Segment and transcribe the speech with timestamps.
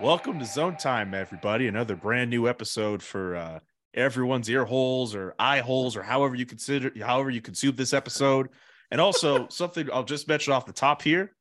[0.00, 1.66] Welcome to Zone Time, everybody.
[1.66, 3.58] Another brand new episode for uh,
[3.94, 8.50] everyone's ear holes or eye holes or however you consider however you consume this episode.
[8.92, 11.34] And also something I'll just mention off the top here.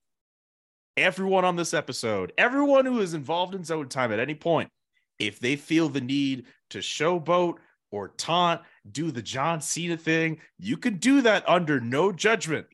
[0.98, 4.72] Everyone on this episode, everyone who is involved in Zone Time at any point,
[5.20, 7.58] if they feel the need to showboat
[7.92, 12.66] or taunt, do the John Cena thing, you can do that under no judgment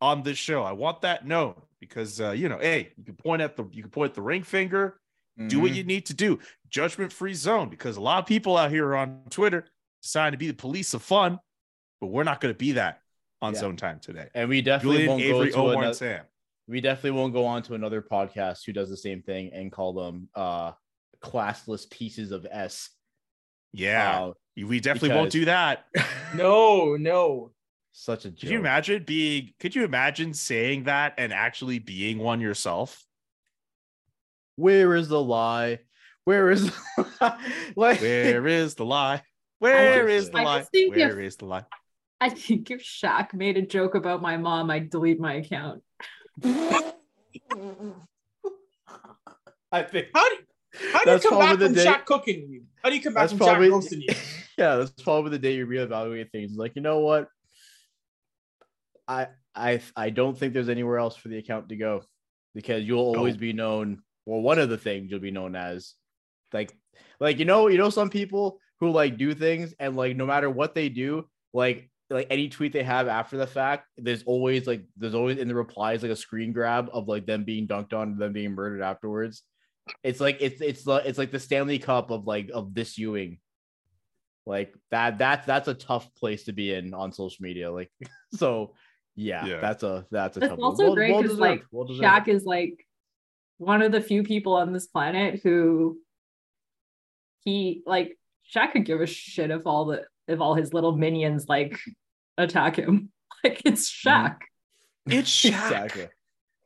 [0.00, 0.62] on this show.
[0.62, 3.82] I want that known because uh, you know, hey, you can point at the you
[3.82, 4.98] can point at the ring finger,
[5.46, 5.74] do what Mhm.
[5.76, 6.38] you need to do.
[6.68, 9.66] Judgment free zone because a lot of people out here on Twitter
[10.02, 11.38] deciding to be the police of fun,
[12.00, 13.00] but we're not going to be that
[13.40, 13.60] on Yeah.
[13.60, 14.28] Zone Time today.
[14.34, 16.24] and we definitely Julian, won't Avery, go to Omar, another, Sam.
[16.66, 19.92] we definitely won't go on to another podcast who does the same thing and call
[19.92, 20.72] them uh
[21.20, 22.90] classless pieces of s
[23.72, 24.32] Yeah, Uh,
[24.66, 25.86] we definitely won't do that.
[26.34, 27.52] No, no.
[27.92, 28.40] such a joke.
[28.40, 29.52] Could you imagine being?
[29.60, 33.04] Could you imagine saying that and actually being one yourself?
[34.58, 35.78] Where is the lie
[36.24, 36.70] where is
[37.76, 39.22] like Where is the lie?
[39.60, 40.58] Where is the lie?
[40.58, 41.64] just think if- Where is the lie?
[42.20, 45.82] I think if Shaq made a joke about my mom, I'd delete my account.
[49.72, 50.36] i think How do
[50.92, 52.62] how do you come back from the day- Shaq cooking you?
[52.82, 54.08] How do you come back from probably- Shaq roasting you?
[54.58, 57.28] yeah that's probably the day you reevaluate things like you know what
[59.06, 62.02] i i i don't think there's anywhere else for the account to go
[62.54, 63.40] because you'll always Nope.
[63.40, 65.94] be known well one of the things you'll be known as
[66.52, 66.72] like
[67.20, 70.50] like you know you know some people who like do things and like no matter
[70.50, 74.82] what they do like like any tweet they have after the fact there's always like
[74.96, 78.08] there's always in the replies like a screen grab of like them being dunked on
[78.12, 79.42] and them being murdered afterwards
[80.02, 83.38] it's like it's it's the it's like the stanley cup of like of this ewing
[84.46, 87.90] like that that's that's a tough place to be in on social media like
[88.34, 88.74] so
[89.20, 89.60] yeah, Yeah.
[89.60, 90.94] that's a that's a It's tough also one.
[90.94, 92.04] great because deserved, like well deserved.
[92.04, 92.86] Shaq is like
[93.58, 95.98] one of the few people on this planet who
[97.44, 98.16] he like
[98.54, 101.78] Shaq could give a shit if all the if all his little minions like
[102.36, 103.10] attack him.
[103.44, 104.38] Like it's Shaq.
[105.06, 105.48] It's Shaq.
[105.48, 106.08] exactly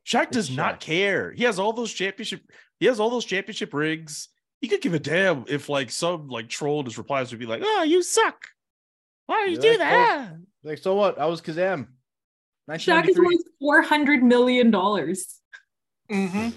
[0.07, 1.31] Shaq does It's not care.
[1.31, 2.41] He has all those championship.
[2.79, 4.29] He has all those championship rigs.
[4.59, 7.45] He could give a damn if like some like troll in his replies would be
[7.45, 8.47] like, "Oh, you suck.
[9.27, 10.31] Why do you You're do like, that?"
[10.63, 11.87] like so what i was kazam
[12.69, 13.25] Shaq is 1993.
[13.25, 15.39] worth four hundred million dollars.
[16.09, 16.49] Mm-hmm.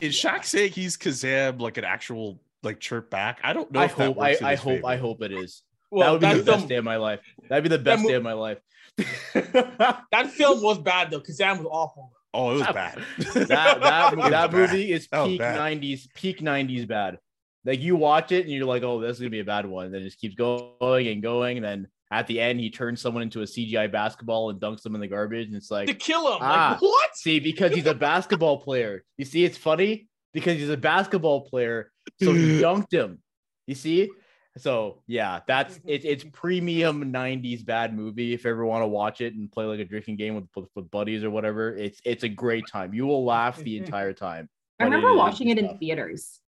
[0.00, 3.40] Is Shaq saying he's Kazam like an actual like chirp back?
[3.42, 3.80] I don't know.
[3.80, 6.12] i if hope i, works in I his hope i hope it is Well, that
[6.12, 8.08] would be that, the film, best day of my life that'd be the best mo-
[8.08, 8.58] day of my life
[9.34, 12.12] that film was bad though, because Sam was awful.
[12.32, 12.98] Oh, it was bad.
[13.34, 13.48] that
[13.80, 14.52] that, It was that bad.
[14.52, 17.18] movie is That peak 90s peak 90s bad
[17.64, 19.90] like you watch it and you're like oh this is gonna be a bad one
[19.92, 23.22] then it just keeps going and going and then at the end he turns someone
[23.22, 26.32] into a cgi basketball and dunks them in the garbage and it's like To kill
[26.32, 26.38] him.
[26.40, 26.70] Ah.
[26.72, 27.16] Like, what?
[27.16, 29.02] see because he's a basketball player.
[29.18, 31.90] You see it's funny because he's a basketball player
[32.22, 33.18] so he dunked him.
[33.66, 34.10] You see?
[34.58, 38.32] So yeah that's it, it's premium 90s bad movie.
[38.32, 40.68] If you ever want to watch it and play like a drinking game with, with,
[40.76, 42.94] with buddies or whatever it's it's a great time.
[42.94, 44.48] You will laugh the entire time.
[44.78, 46.40] I remember it is watching it in theaters.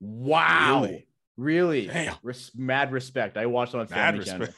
[0.00, 0.82] wow.
[0.82, 1.04] Really?
[1.86, 3.36] really, Res- mad respect.
[3.36, 4.40] I watched it on Mad family respect.
[4.40, 4.54] channel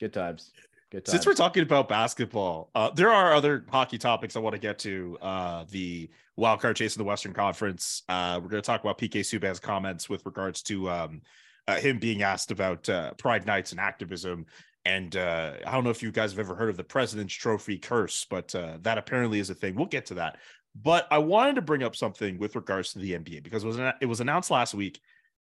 [0.00, 0.52] good times
[0.90, 4.54] good times Since we're talking about basketball, uh, there are other hockey topics I want
[4.54, 5.18] to get to.
[5.20, 8.02] Uh, the wild card chase in the Western Conference.
[8.08, 11.22] Uh, we're going to talk about PK Subban's comments with regards to um,
[11.66, 14.46] uh, him being asked about uh, Pride Nights and activism.
[14.84, 17.78] And uh, I don't know if you guys have ever heard of the President's Trophy
[17.78, 19.74] curse, but uh, that apparently is a thing.
[19.74, 20.38] We'll get to that.
[20.80, 23.78] But I wanted to bring up something with regards to the NBA because it was
[24.00, 25.00] it was announced last week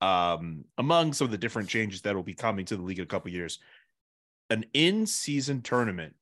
[0.01, 3.04] um, among some of the different changes that will be coming to the league in
[3.04, 3.60] a couple years
[4.50, 6.16] an in-season tournament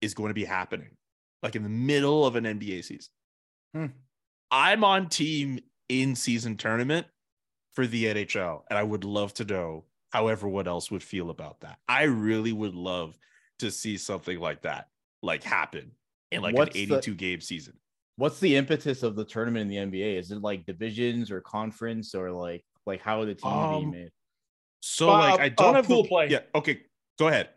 [0.00, 0.90] is going to be happening
[1.42, 3.10] like in the middle of an NBA season.
[3.74, 3.86] Hmm.
[4.50, 5.58] I'm on team
[5.88, 7.06] in-season tournament
[7.72, 11.60] for the NHL and I would love to know how everyone else would feel about
[11.60, 11.78] that.
[11.88, 13.16] I really would love
[13.60, 14.88] to see something like that
[15.22, 15.92] like happen
[16.30, 17.74] in like What's an the- 82 game season.
[18.16, 20.18] What's the impetus of the tournament in the NBA?
[20.18, 23.90] Is it like divisions or conference or like Like how are the team Um, being
[23.90, 24.10] made?
[24.80, 26.28] So Uh, like I don't uh, have pool the, play.
[26.28, 26.40] Yeah.
[26.54, 26.80] Okay.
[27.20, 27.50] Go ahead.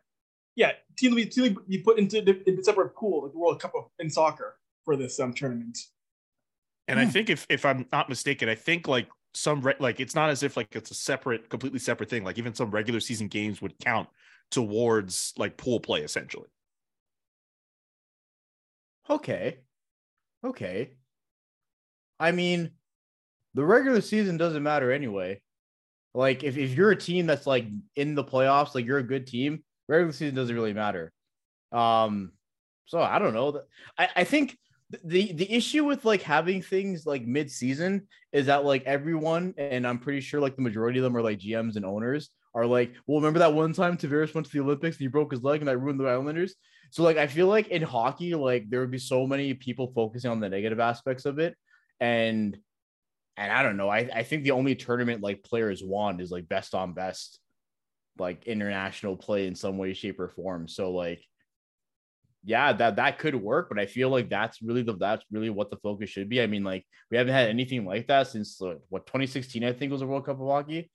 [0.57, 3.39] Yeah, team will be, team will be put into the, in separate pool, like the
[3.39, 5.79] World Cup of, in soccer for this um tournament.
[6.89, 7.11] And I Hmm.
[7.11, 10.43] think if if I'm not mistaken, I think like some re- like it's not as
[10.43, 12.25] if like it's a separate, completely separate thing.
[12.25, 14.09] Like even some regular season games would count
[14.51, 16.49] towards like pool play essentially.
[19.09, 19.59] Okay.
[20.43, 20.97] Okay.
[22.19, 22.71] I mean,
[23.53, 25.42] the regular season doesn't matter anyway.
[26.13, 27.65] Like if, if you're a team that's like
[27.95, 31.11] in the playoffs, like you're a good team, regular season doesn't really matter.
[31.71, 32.31] Um,
[32.85, 33.61] so I don't know.
[33.97, 34.57] I, I think
[35.03, 39.97] the the issue with like having things like mid-season is that like everyone, and I'm
[39.97, 43.17] pretty sure like the majority of them are like GMs and owners, are like, well,
[43.17, 45.67] remember that one time Tavares went to the Olympics and he broke his leg and
[45.67, 46.55] that ruined the Islanders?
[46.91, 50.29] So like I feel like in hockey, like there would be so many people focusing
[50.29, 51.55] on the negative aspects of it.
[51.99, 52.55] And
[53.37, 53.89] and I don't know.
[53.89, 57.39] I, I think the only tournament like players won is like best on best,
[58.17, 60.67] like international play in some way, shape, or form.
[60.67, 61.23] So like
[62.45, 65.69] yeah, that that could work, but I feel like that's really the that's really what
[65.71, 66.41] the focus should be.
[66.41, 69.91] I mean, like we haven't had anything like that since like, what 2016, I think
[69.91, 70.91] was a World Cup of hockey.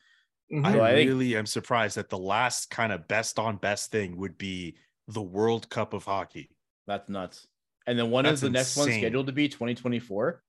[0.53, 0.65] Mhm.
[0.67, 3.91] I So I think- really am surprised that the last kind of best on best
[3.91, 4.77] thing would be
[5.09, 6.51] the World Cup of hockey.
[6.87, 7.47] That's nuts.
[7.87, 9.49] And then when That's is the next one scheduled to be?
[9.49, 10.43] 2024.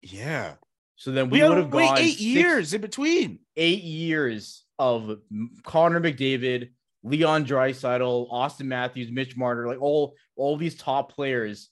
[0.00, 0.54] Yeah.
[0.96, 3.38] So then We, we, would have wait gone eight six- years in between.
[3.56, 5.18] eight years of
[5.62, 6.70] Connor McDavid,
[7.02, 11.70] Leon Draisaitl, Auston Matthews, Mitch Marner, like all all these top players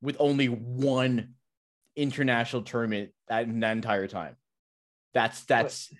[0.00, 1.34] with only one
[1.94, 4.36] international tournament that, that entire time.
[5.14, 5.92] That's that's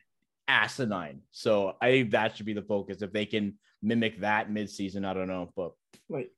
[0.49, 1.21] asinine.
[1.31, 3.03] So I think that should be the focus.
[3.03, 5.73] If they can mimic that midseason, I don't know, but
[6.09, 6.31] like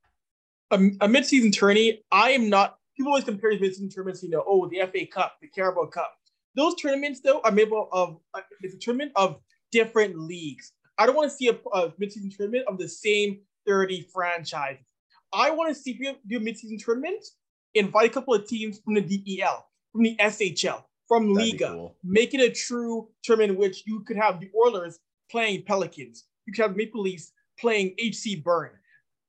[0.70, 2.02] a, a mid-season tourney.
[2.10, 2.76] I am not.
[2.96, 4.22] People always compare mid-season tournaments.
[4.22, 6.12] You know, oh, the FA Cup, the Carabao Cup.
[6.56, 8.18] Those tournaments, though, are made up of.
[8.34, 9.40] uh, It's a tournament of
[9.72, 10.72] different leagues.
[10.98, 14.84] I don't want to see a, a mid-season tournament of the same thirty franchises.
[15.32, 17.24] I want to see you do a mid-season tournament,
[17.74, 21.96] invite a couple of teams from the DEL, from the SHL, from that'd Liga, cool.
[22.04, 25.00] make it a true tournament in which you could have the Oilers
[25.30, 26.24] playing Pelicans.
[26.46, 28.70] You could have Maple Leafs playing HC Bern.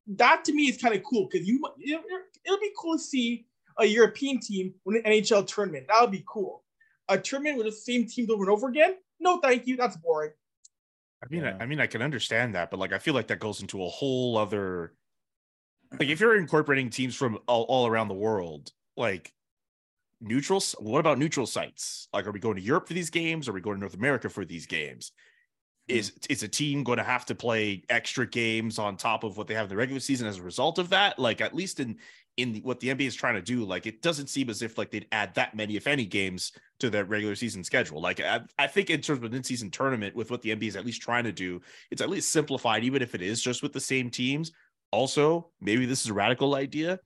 [0.07, 1.59] That to me is kind of cool because you
[2.45, 3.47] it'll be cool to see
[3.79, 5.87] a European team win an NHL tournament.
[5.87, 6.63] That would be cool.
[7.09, 8.95] A tournament with the same teams over and over again?
[9.19, 9.77] No, thank you.
[9.77, 10.31] That's boring.
[11.23, 11.57] I mean, Yeah.
[11.59, 13.83] I, I mean, I can understand that, but like, I feel like that goes into
[13.83, 14.93] a whole other.
[15.99, 19.31] Like, if you're incorporating teams from all, all around the world, like
[20.19, 22.07] neutral, what about neutral sites?
[22.11, 23.47] Like, are we going to Europe for these games?
[23.47, 25.11] Are we going to North America for these games?
[25.89, 25.97] Hmm.
[25.97, 29.47] Is is a team going to have to play extra games on top of what
[29.47, 31.19] they have in the regular season as a result of that?
[31.19, 31.97] Like, at least in
[32.37, 34.77] in the, what the NBA is trying to do, like it doesn't seem as if
[34.77, 38.01] like they'd add that many, if any, games to their regular season schedule.
[38.01, 40.75] Like I, I think in terms of an in-season tournament, with what the NBA is
[40.75, 41.61] at least trying to do,
[41.91, 44.51] it's at least simplified, even if it is just with the same teams.
[44.91, 46.99] Also, maybe this is a radical idea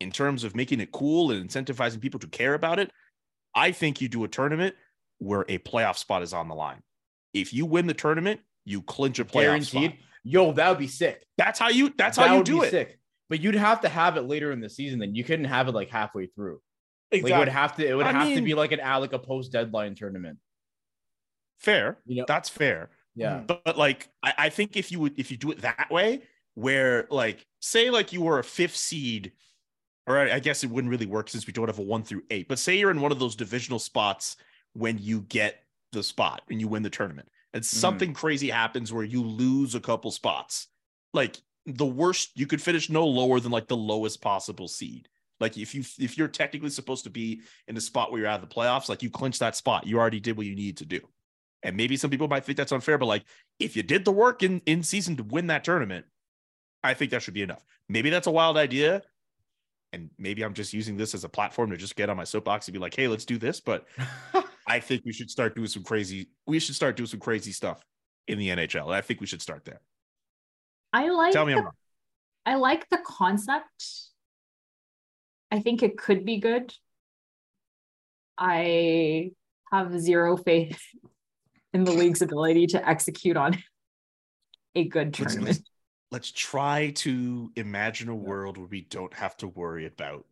[0.00, 2.90] in terms of making it cool and incentivizing people to care about it.
[3.54, 4.74] I think you do a tournament
[5.18, 6.82] where a playoff spot is on the line.
[7.32, 9.80] If you win the tournament, you clinch a playoff spot.
[9.80, 9.98] Guaranteed.
[10.24, 11.24] Yo, that would be sick.
[11.38, 11.92] That's how you.
[11.96, 12.70] That's That how you do it.
[12.70, 12.98] Sick.
[13.28, 14.98] But you'd have to have it later in the season.
[14.98, 16.60] Then you couldn't have it like halfway through.
[17.10, 17.30] Exactly.
[17.30, 17.88] Like it would have to.
[17.88, 20.38] It would I have to be like an like a post deadline tournament.
[21.58, 21.98] Fair.
[22.06, 22.24] You know.
[22.26, 22.90] That's fair.
[23.14, 23.40] Yeah.
[23.40, 23.46] Hmm.
[23.46, 26.22] But, but like I, I think if you would if you do it that way,
[26.54, 29.32] where like say like you were a fifth seed,
[30.06, 32.22] or I I guess it wouldn't really work since we don't have a one through
[32.30, 32.48] eight.
[32.48, 34.36] But say you're in one of those divisional spots
[34.74, 35.62] when you get
[35.92, 37.76] the spot and you win the tournament, and mm-hmm.
[37.76, 40.68] something crazy happens where you lose a couple spots.
[41.14, 45.08] Like the worst, you could finish no lower than like the lowest possible seed.
[45.40, 48.42] Like if you if you're technically supposed to be in the spot where you're out
[48.42, 50.86] of the playoffs, like you clinch that spot, you already did what you need to
[50.86, 51.00] do.
[51.62, 53.24] And maybe some people might think that's unfair, but like
[53.58, 56.06] if you did the work in in season to win that tournament,
[56.82, 57.64] I think that should be enough.
[57.88, 59.02] Maybe that's a wild idea.
[59.92, 62.66] And maybe I'm just using this as a platform to just get on my soapbox
[62.66, 63.60] and be like, hey, let's do this.
[63.60, 63.86] But
[64.66, 67.84] I think we should start doing some crazy, we should start doing some crazy stuff
[68.26, 68.92] in the NHL.
[68.92, 69.80] I think we should start there.
[70.96, 71.74] I like Tell me the, I'm wrong.
[72.46, 73.84] I like the concept.
[75.52, 76.72] I think it could be good.
[78.38, 79.32] I
[79.72, 80.80] have zero faith
[81.72, 83.56] in the league's ability to execute on
[84.74, 85.60] a good Let's- tournament.
[86.12, 90.24] Let's try to imagine a world where we don't have to worry about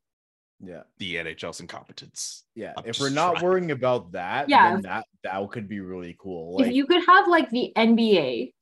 [0.60, 0.82] Yeah.
[0.98, 2.44] the NHL's incompetence.
[2.54, 2.74] Yeah.
[2.76, 3.44] I'm if we're not trying.
[3.44, 4.74] worrying about that, Yeah.
[4.74, 6.56] then that that could be really cool.
[6.58, 8.54] Like if you could have like the NBA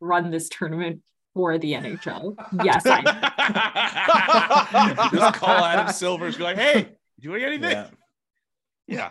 [0.00, 1.02] run this tournament
[1.34, 2.34] for the NHL,
[2.64, 3.02] yes, I
[5.12, 6.88] just call Adam Silver and be like, hey,
[7.20, 7.70] doing anything?
[7.70, 7.88] yeah.
[8.86, 9.10] Yeah.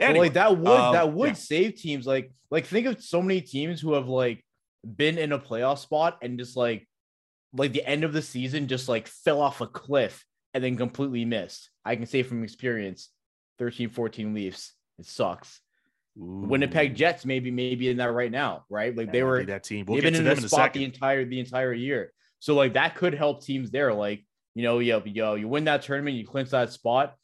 [0.00, 1.34] Well, like that would um, that would yeah.
[1.34, 4.44] save teams like like think of so many teams who have like
[4.84, 6.86] been in a playoff spot and just like
[7.52, 11.24] like the end of the season just like fell off a cliff and then completely
[11.24, 11.70] missed.
[11.84, 13.10] I can say from experience
[13.58, 14.72] 13 14 Leafs.
[14.98, 15.60] It sucks.
[16.16, 18.96] Winnipeg Jets maybe maybe in that right now, right?
[18.96, 19.86] Like they were that team.
[19.86, 22.12] We'll they've get been to in them the in spot the entire the entire year.
[22.38, 23.92] So like that could help teams there.
[23.92, 27.16] Like you know, yo, yo, you win that tournament, you clinch that spot,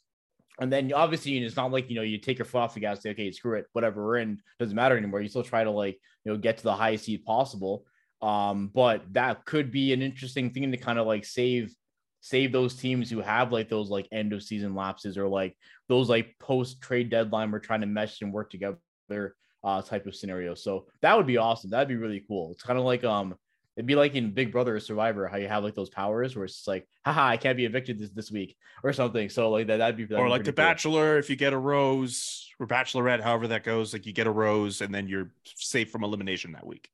[0.59, 3.01] and then obviously it's not like you know you take your foot off the gas,
[3.01, 5.21] say okay, screw it, whatever we're in doesn't matter anymore.
[5.21, 7.85] You still try to like you know get to the highest seed possible.
[8.21, 11.73] Um, but that could be an interesting thing to kind of like save
[12.21, 15.57] save those teams who have like those like end of season lapses or like
[15.89, 20.15] those like post trade deadline we're trying to mesh and work together uh type of
[20.15, 20.55] scenario.
[20.55, 21.71] So that would be awesome.
[21.71, 22.51] That'd be really cool.
[22.51, 23.35] It's kind of like um
[23.75, 26.45] it'd be like in Big Brother or Survivor, how you have like those powers where
[26.45, 29.29] it's like, haha, I can't be evicted this, this week or something.
[29.29, 30.57] So like that that'd be that'd or be like the cool.
[30.57, 34.31] bachelor if you get a rose or bachelorette however that goes like you get a
[34.31, 36.89] rose and then you're safe from elimination that week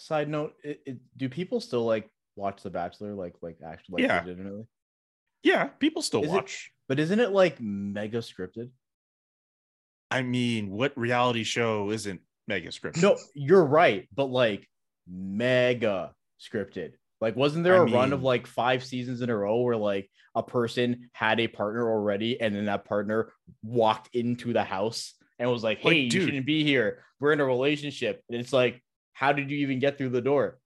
[0.00, 2.08] Side note, it, it, do people still like
[2.40, 4.20] watch The Bachelor like like actually like Yeah.
[4.20, 4.64] legitimately?
[5.42, 8.70] yeah people still Is it- watch But isn't it like mega scripted?
[10.10, 14.68] i mean what reality show isn't mega scripted No, you're right, but like
[15.06, 16.92] mega scripted.
[17.20, 20.10] Like, wasn't there I a run of like five seasons in a row where like
[20.34, 23.32] a person had a partner already, and then that partner
[23.62, 26.24] walked into the house and was like, Like, "Hey, you dude.
[26.24, 27.04] shouldn't be here.
[27.20, 28.82] We're in a relationship." And it's like,
[29.12, 30.58] how did you even get through the door?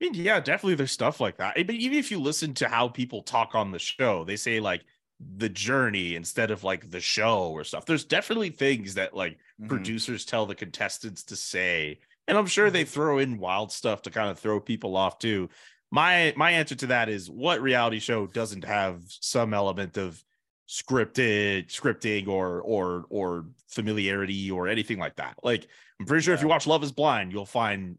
[0.00, 1.54] I mean, yeah, definitely there's stuff like that.
[1.56, 4.84] But even if you listen to how people talk on the show, they say like
[5.18, 7.84] the journey instead of like the show or stuff.
[7.84, 9.68] There's definitely things that like Mhm.
[9.68, 11.98] producers tell the contestants to say.
[12.28, 15.48] And I'm sure they throw in wild stuff to kind of throw people off too.
[15.90, 20.22] My my answer to that is what reality show doesn't have some element of
[20.68, 25.36] scripted scripting or or or familiarity or anything like that.
[25.42, 25.66] Like
[25.98, 27.98] I'm pretty sure if you watch Love is Blind, you'll find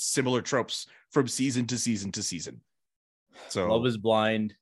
[0.00, 2.60] similar tropes from season to season to season.
[3.48, 4.54] So Love is Blind.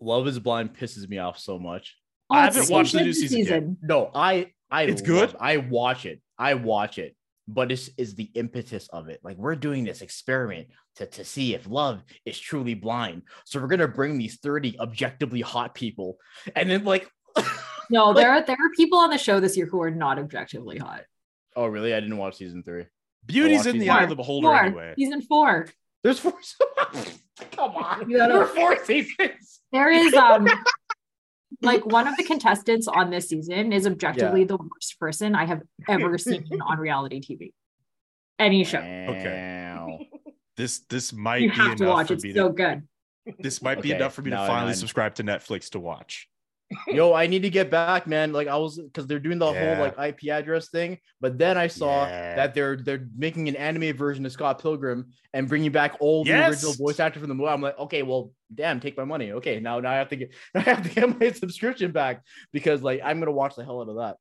[0.00, 1.96] Love is Blind pisses me off so much.
[2.30, 3.38] Oh, I Oh, it's haven't watched the new this season
[3.80, 3.88] yet.
[3.88, 5.36] No, I I It's love- good?
[5.40, 6.20] I watch it.
[6.38, 7.16] I watch it.
[7.50, 9.20] But this is the impetus of it.
[9.24, 13.22] Like we're doing this experiment to, to see if love is truly blind.
[13.46, 16.18] So we're gonna bring these 30 objectively hot people.
[16.54, 17.10] And then like
[17.90, 20.18] No, Like- there are there are people on the show this year who are not
[20.18, 21.04] objectively hot.
[21.56, 21.94] Oh really?
[21.94, 22.84] I didn't watch season three.
[23.32, 24.56] Beauty's in the season eye of the beholder Four.
[24.64, 24.94] anyway.
[24.98, 25.68] Season four.
[26.02, 26.34] There's four.
[27.52, 28.08] Come on.
[28.10, 29.60] You There are four seasons.
[29.72, 30.46] There is um
[31.62, 35.62] like one of the contestants on this season is objectively the worst person I have
[35.88, 37.52] ever seen on reality TV.
[38.38, 38.80] Any show.
[38.80, 39.98] Wow.
[40.56, 42.06] This this might You be have to enough watch.
[42.08, 42.82] for It's so to good.
[43.40, 44.74] this might be Okay, enough for me to finally know.
[44.74, 46.28] subscribe to Netflix to watch.
[46.88, 48.32] Yo, I need to get back, man.
[48.32, 49.76] Like I was because they're doing the Yeah.
[49.76, 52.36] whole like IP address thing, but then I saw Yeah.
[52.36, 56.32] that they're they're making an anime version of Scott Pilgrim and bringing back all the
[56.46, 57.48] original voice actor from the movie.
[57.48, 59.32] I'm like, okay, well, damn, take my money.
[59.32, 62.22] Okay, now now I have to get I have to get my subscription back
[62.52, 64.16] because like I'm gonna watch the hell out of that.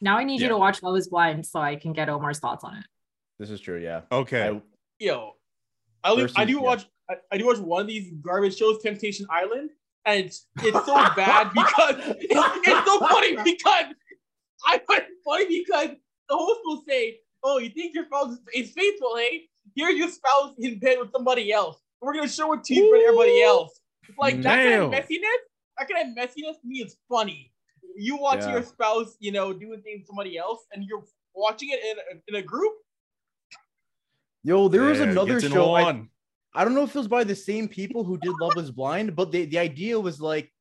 [0.00, 0.44] Now I need Yeah.
[0.46, 2.84] you to watch Love is Blind so I can get Omar's thoughts on it.
[3.40, 4.02] This is true, yeah.
[4.12, 4.48] Okay.
[4.48, 4.62] I-
[5.00, 5.32] Yo,
[6.04, 6.60] I, li- I do yeah.
[6.60, 6.84] watch.
[7.08, 9.70] I, I do watch one of these garbage shows, Temptation Island,
[10.06, 13.84] and it's it's so bad because it's, it's so funny because
[14.66, 15.96] I find it funny because
[16.28, 19.16] the host will say, "Oh, you think your spouse is, is faithful?
[19.16, 19.20] Eh?
[19.20, 21.80] Hey, here's your spouse in bed with somebody else.
[22.00, 25.40] We're gonna show it to you for everybody else." It's Like that kind of messiness.
[25.78, 27.52] That kind of messiness to me is funny.
[27.96, 28.52] You watch Yeah.
[28.52, 31.04] your spouse, you know, doing things with somebody else, and you're
[31.34, 32.72] watching it in a, in a group.
[34.42, 35.74] Yo, there was another gets in show.
[35.74, 36.08] I, one.
[36.54, 39.14] I don't know if it was by the same people who did Love is Blind,
[39.14, 40.52] but the, the idea was like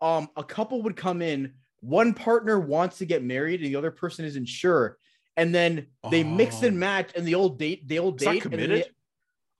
[0.00, 3.90] um a couple would come in, one partner wants to get married and the other
[3.90, 4.98] person isn't sure.
[5.36, 6.66] And then they mix Oh.
[6.68, 8.42] and match and the old date, they old date.
[8.42, 8.70] Committed?
[8.70, 8.90] they-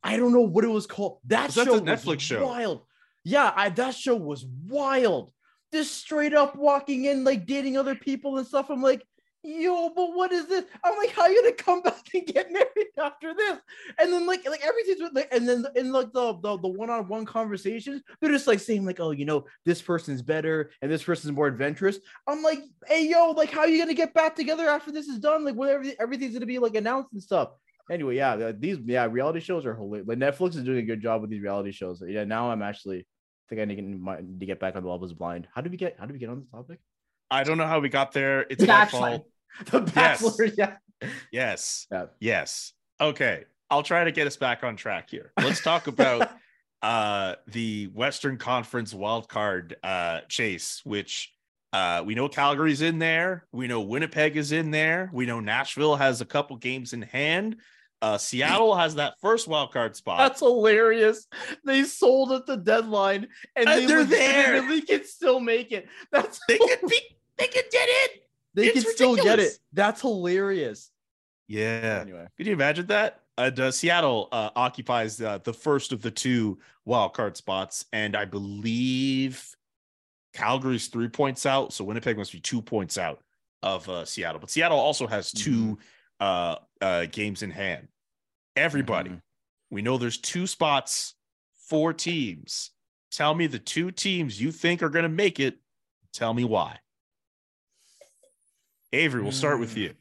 [0.02, 1.18] I don't know what it was called.
[1.26, 2.46] That show the was Netflix show?
[2.46, 2.82] Wild.
[3.24, 5.32] Yeah, I, that show was wild.
[5.72, 8.70] Just straight up walking in, like dating other people and stuff.
[8.70, 9.04] I'm like,
[9.46, 10.64] yo, but what is this?
[10.84, 13.58] I'm like, how are you gonna come back and get married after this?
[13.98, 17.24] And then like like everything's with like, and then in like the the, the one-on-one
[17.24, 21.34] conversations, they're just like saying, like, oh, you know, this person's better and this person's
[21.34, 21.98] more adventurous.
[22.26, 25.18] I'm like, hey yo, like how are you gonna get back together after this is
[25.18, 25.44] done?
[25.44, 27.50] Like whatever everything's gonna be like announced and stuff.
[27.90, 30.08] Anyway, yeah, these yeah, reality shows are hilarious.
[30.08, 32.02] Like Netflix is doing a good job with these reality shows.
[32.06, 34.82] Yeah, now I'm actually I think I need to get, might- to get back on
[34.82, 35.46] the Love is Blind.
[35.54, 36.80] How did we get how did we get on this topic?
[37.30, 38.46] I don't know how we got there.
[38.50, 38.98] It's my Bachelor.
[39.00, 39.26] fault.
[39.70, 40.76] The Bachelor, yeah.
[41.32, 41.86] Yes.
[41.90, 42.06] Yeah.
[42.20, 42.72] Yes.
[43.00, 43.44] Okay.
[43.70, 45.32] I'll try to get us back on track here.
[45.38, 46.30] Let's talk about
[46.82, 51.32] uh the Western Conference wild card uh chase, which
[51.72, 53.44] Uh, we know Calgary's in there.
[53.52, 55.10] We know Winnipeg is in there.
[55.12, 57.56] We know Nashville has a couple games in hand.
[58.00, 60.18] Uh, Seattle has that first wild card spot.
[60.18, 61.26] That's hilarious.
[61.64, 64.66] They sold at the deadline, and, And they they're there.
[64.68, 65.86] They can still make it.
[66.12, 67.00] That's they could be.
[67.36, 68.22] They could get it.
[68.56, 69.58] They it's can still get it.
[69.72, 70.90] That's hilarious.
[71.46, 72.00] Yeah.
[72.02, 73.20] Anyway, Could you imagine that?
[73.38, 78.16] And uh, Seattle uh, occupies uh, the first of the two wild card spots, and
[78.16, 79.54] I believe
[80.32, 83.20] Calgary's three points out, so Winnipeg must be two points out
[83.62, 84.40] of uh, Seattle.
[84.40, 85.78] But Seattle also has 2
[86.20, 87.88] uh, uh, games in hand.
[88.56, 89.20] Everybody, Mhm.
[89.70, 91.14] we know there's two spots,
[91.68, 92.70] four teams.
[93.10, 95.58] Tell me the two teams you think are going to make it.
[96.12, 96.78] Tell me why.
[98.96, 99.94] Avery, we'll start with you.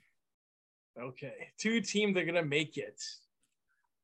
[0.99, 3.01] Okay, two teams are gonna make it.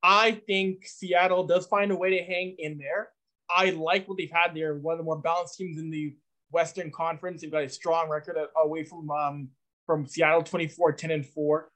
[0.03, 3.09] I think Seattle does find a way to hang in there.
[3.49, 4.75] I like what they've had there.
[4.75, 6.15] One of the more balanced teams in the
[6.51, 7.41] Western Conference.
[7.41, 9.49] They've got a strong record away from um
[9.85, 11.71] from Seattle 24 10 and 4.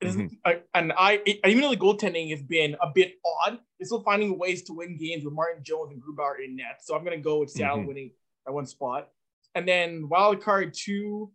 [0.00, 3.58] It isn't- I- and I, it, even though the goaltending has been a bit odd,
[3.78, 6.80] they're still finding ways to win games with Martin Jones and Grubauer in net.
[6.82, 7.86] So I'm going to go with Seattle Mhm.
[7.86, 8.10] winning
[8.44, 9.10] by one spot.
[9.54, 11.32] And then wild card two,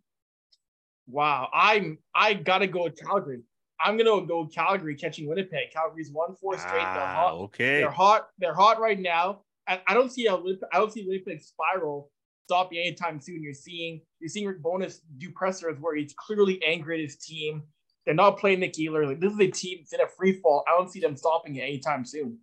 [1.06, 3.40] wow, I'm I gotta go with Calgary.
[3.84, 5.72] I'm gonna go Calgary catching Winnipeg.
[5.72, 6.72] Calgary's won four straight.
[6.72, 7.34] They're ah, hot.
[7.34, 7.80] okay.
[7.80, 8.28] They're hot.
[8.38, 9.40] They're hot right now.
[9.66, 12.10] And I don't see a Winnipeg- I don't see Winnipeg spiral
[12.46, 13.42] stopping anytime soon.
[13.42, 17.62] You're seeing you're seeing Rick Bowness do pressers where he's clearly angry at his team.
[18.04, 19.06] They're not playing Nick Ealer.
[19.06, 20.64] Like, this is a team that's in a free fall.
[20.66, 22.38] I don't see them stopping it anytime soon.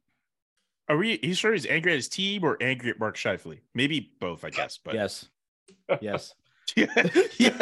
[0.88, 1.20] Are we?
[1.22, 3.60] He's sure he's angry at his team or angry at Mark Scheifele?
[3.76, 4.80] Maybe both, I guess.
[4.84, 5.28] But yes,
[6.02, 6.34] yes,
[6.76, 6.88] yeah,
[7.38, 7.54] yeah.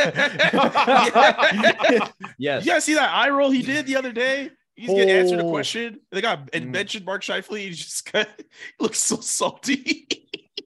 [2.37, 2.65] yes.
[2.65, 4.51] You guys see that eye roll he did the other day?
[4.75, 5.49] He's gonna answer the Oh.
[5.51, 5.99] question.
[6.11, 6.71] They got and Mm.
[6.71, 7.57] mentioned Mark Scheifele.
[7.59, 8.43] He just got, he
[8.79, 10.07] looks so salty.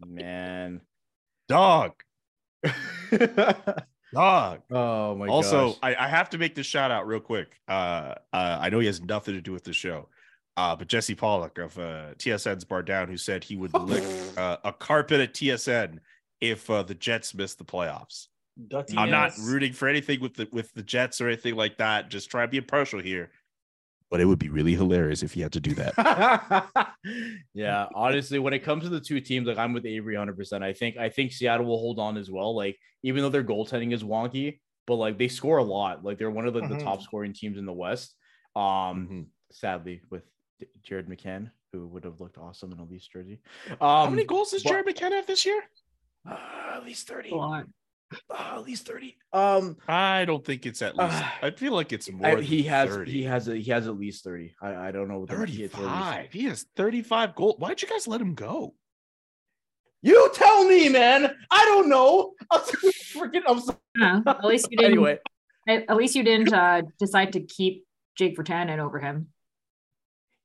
[0.06, 0.82] Man.
[1.48, 1.94] Dog,
[4.13, 4.62] dog.
[4.72, 5.78] oh my also, gosh.
[5.84, 7.60] I, I have to make this shout out real quick.
[7.68, 10.08] Uh, uh, I know he has nothing to do with the show,
[10.58, 14.03] uh, but Jesse Pollock of uh, TSN's Bar Down, who said he would lick
[14.38, 16.00] uh, a carpet at TSN
[16.40, 18.27] if uh, the Jets missed the playoffs.
[18.68, 22.09] Dutty I'm not rooting for anything with the with the Jets or anything like that.
[22.09, 23.31] Just try to be impartial here.
[24.09, 26.66] But it would be really hilarious if he had to do that.
[27.53, 30.61] yeah, honestly, when it comes to the two teams, like I'm with Avery 100%.
[30.61, 32.53] I think I think Seattle will hold on as well.
[32.55, 36.03] Like even though their goaltending is wonky, but like they score a lot.
[36.03, 36.83] Like they're one of the, the Mhm.
[36.83, 38.14] top scoring teams in the West.
[38.55, 38.61] Um,
[39.07, 39.25] Mhm.
[39.53, 40.24] sadly with
[40.83, 43.40] Jared McCann, who would have looked awesome in a Leafs jersey.
[43.70, 45.64] Um, How many goals does but- Jared McKenna have this year?
[46.29, 47.29] uh, at least 30.
[47.31, 47.66] A lot.
[48.29, 49.15] Uh, at least 30.
[49.33, 51.13] Um, I don't think it's at least.
[51.13, 52.27] Uh, I feel like it's more.
[52.27, 53.11] I- than he has 30.
[53.11, 54.55] he has a, he has at least 30.
[54.61, 56.27] I, I don't know what he has 35.
[56.33, 57.55] He has 35 goals.
[57.59, 58.74] Why'd you guys let him go?
[60.01, 61.31] You tell me, man.
[61.51, 62.33] I don't know.
[62.51, 63.43] I'm freaking.
[63.47, 63.77] I'm sorry.
[63.97, 64.93] Yeah, at least you didn't.
[64.93, 65.19] Anyway,
[65.67, 67.85] At, at least you didn't uh, decide to keep
[68.17, 69.27] Jake Virtanen over him.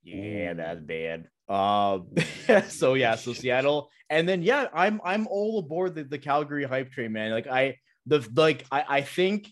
[0.05, 1.29] yeah, that's bad.
[1.49, 2.09] Um,
[2.69, 6.93] so yeah, so Seattle, and then yeah, I'm I'm all aboard the, the Calgary hype
[6.93, 7.31] train, man.
[7.31, 9.49] Like I the like I I think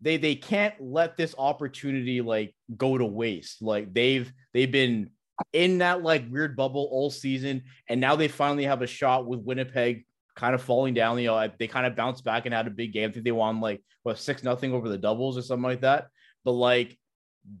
[0.00, 3.62] they they can't let this opportunity like go to waste.
[3.62, 5.10] Like they've they've been
[5.52, 9.40] in that like weird bubble all season, and now they finally have a shot with
[9.40, 10.04] Winnipeg
[10.36, 11.18] kind of falling down.
[11.18, 13.10] You know, they kind of bounced back and had a big game.
[13.10, 16.08] I think they won like what six nothing over the doubles or something like that.
[16.44, 16.98] But like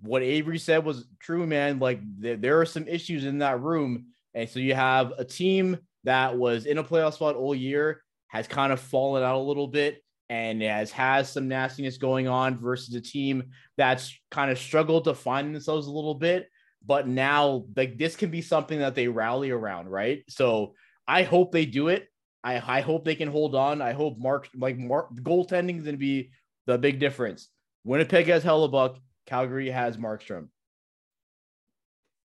[0.02, 1.78] what Avery said was true, man.
[1.78, 6.36] Like there, are some issues in that room, and so you have a team that
[6.36, 10.02] was in a playoff spot all year has kind of fallen out a little bit
[10.28, 13.44] and has has some nastiness going on versus a team
[13.76, 16.48] that's kind of struggled to find themselves a little bit.
[16.86, 20.22] But now, like this can be something that they rally around, right?
[20.28, 20.74] So
[21.06, 22.08] I hope they do it.
[22.42, 23.80] I, I hope they can hold on.
[23.80, 26.30] I hope Mark like Mark goaltending is going to be
[26.66, 27.48] the big difference.
[27.84, 30.48] Winnipeg has Hellebuyck, Calgary has Markstrom.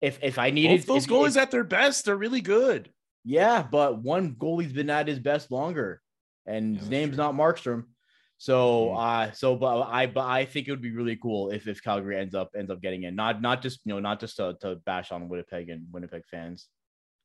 [0.00, 2.92] If if I needed Both those if- goalies if- at their best they're really good.
[3.24, 6.02] yeah, but one goalie's been at his best longer,
[6.46, 7.24] and Yeah, his name's true.
[7.24, 7.84] not Markstrom.
[8.38, 9.28] So, Mhm.
[9.28, 12.18] uh, so, but I, but I think it would be really cool if if Calgary
[12.18, 14.76] ends up ends up getting in, not not just you know not just to, to
[14.76, 16.66] bash on Winnipeg and Winnipeg fans,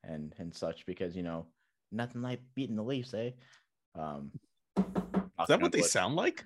[0.03, 1.47] and and such because you know
[1.91, 3.31] nothing like beating the Leafs, eh?
[3.95, 4.31] Um,
[4.77, 6.45] Is that what they put- sound like?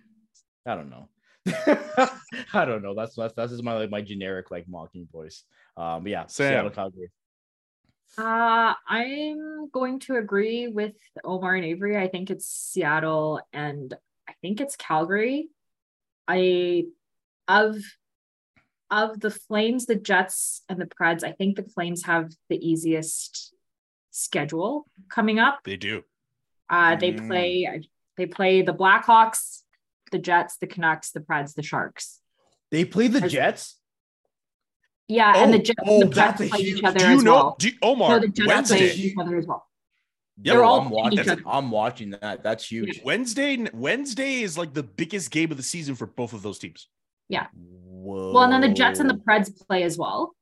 [0.66, 1.10] I don't know.
[2.54, 2.94] I don't know.
[2.94, 5.44] That's that's that's just my like my generic like mocking voice.
[5.78, 6.52] Um, but yeah, Sam.
[6.54, 7.12] Seattle, Calgary.
[8.18, 11.98] Uh, I'm going to agree with Omar and Avery.
[11.98, 13.94] I think it's Seattle and
[14.28, 15.50] I think it's Calgary.
[16.28, 16.86] I
[17.48, 17.78] of
[18.90, 23.54] of the Flames, the Jets, and the Preds, I think the Flames have the easiest
[24.12, 25.60] schedule coming up.
[25.64, 26.04] They do.
[26.70, 27.28] Uh, they Mm.
[27.28, 27.82] play.
[28.18, 29.61] They play the Blackhawks,
[30.12, 32.20] the Jets, the Canucks, the Preds, the Sharks.
[32.70, 33.78] They play the There's- Jets.
[35.08, 37.18] Yeah, and the Oh, Jets oh, and the Preds play huge- each other Do you
[37.18, 37.34] as know?
[37.34, 37.56] well.
[37.60, 39.68] Do you, So Omar the Jets play each other as well.
[40.42, 41.42] Yeah, They're all I'm watching.
[41.46, 42.44] I'm watching that.
[42.44, 43.02] That's huge.
[43.04, 43.68] Wednesday.
[43.74, 46.88] Wednesday is like the biggest game of the season for both of those teams.
[47.30, 48.32] Whoa.
[48.34, 50.34] Well, and then the Jets and the Preds play as well.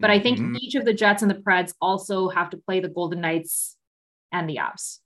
[0.00, 0.56] But I think Mhm.
[0.58, 3.76] each of the Jets and the Preds also have to play the Golden Knights
[4.32, 4.98] and the Avs.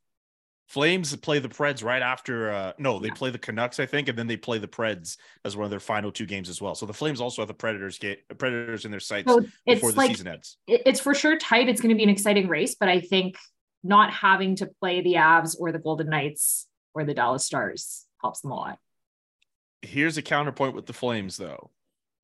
[0.74, 2.50] Flames play the Preds right after.
[2.50, 5.56] Uh, no, they play the Canucks, I think, and then they play the Preds as
[5.56, 6.74] one of their final two games as well.
[6.74, 9.96] So the Flames also have the Predators get Predators in their sights So before the
[9.98, 10.56] like season ends.
[10.66, 11.68] it's for sure tight.
[11.68, 13.36] It's going to be an exciting race, but I think
[13.84, 18.40] not having to play the Avs or the Golden Knights or the Dallas Stars helps
[18.40, 18.78] them a lot.
[19.80, 21.70] Here's a counterpoint with the Flames, though.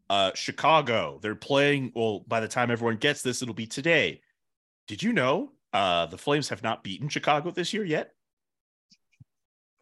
[0.08, 1.92] Uh, Chicago, they're playing.
[1.94, 4.22] Well, by the time everyone gets this, it'll be today.
[4.88, 8.12] Did you know uh, the Flames have not beaten Chicago this year yet?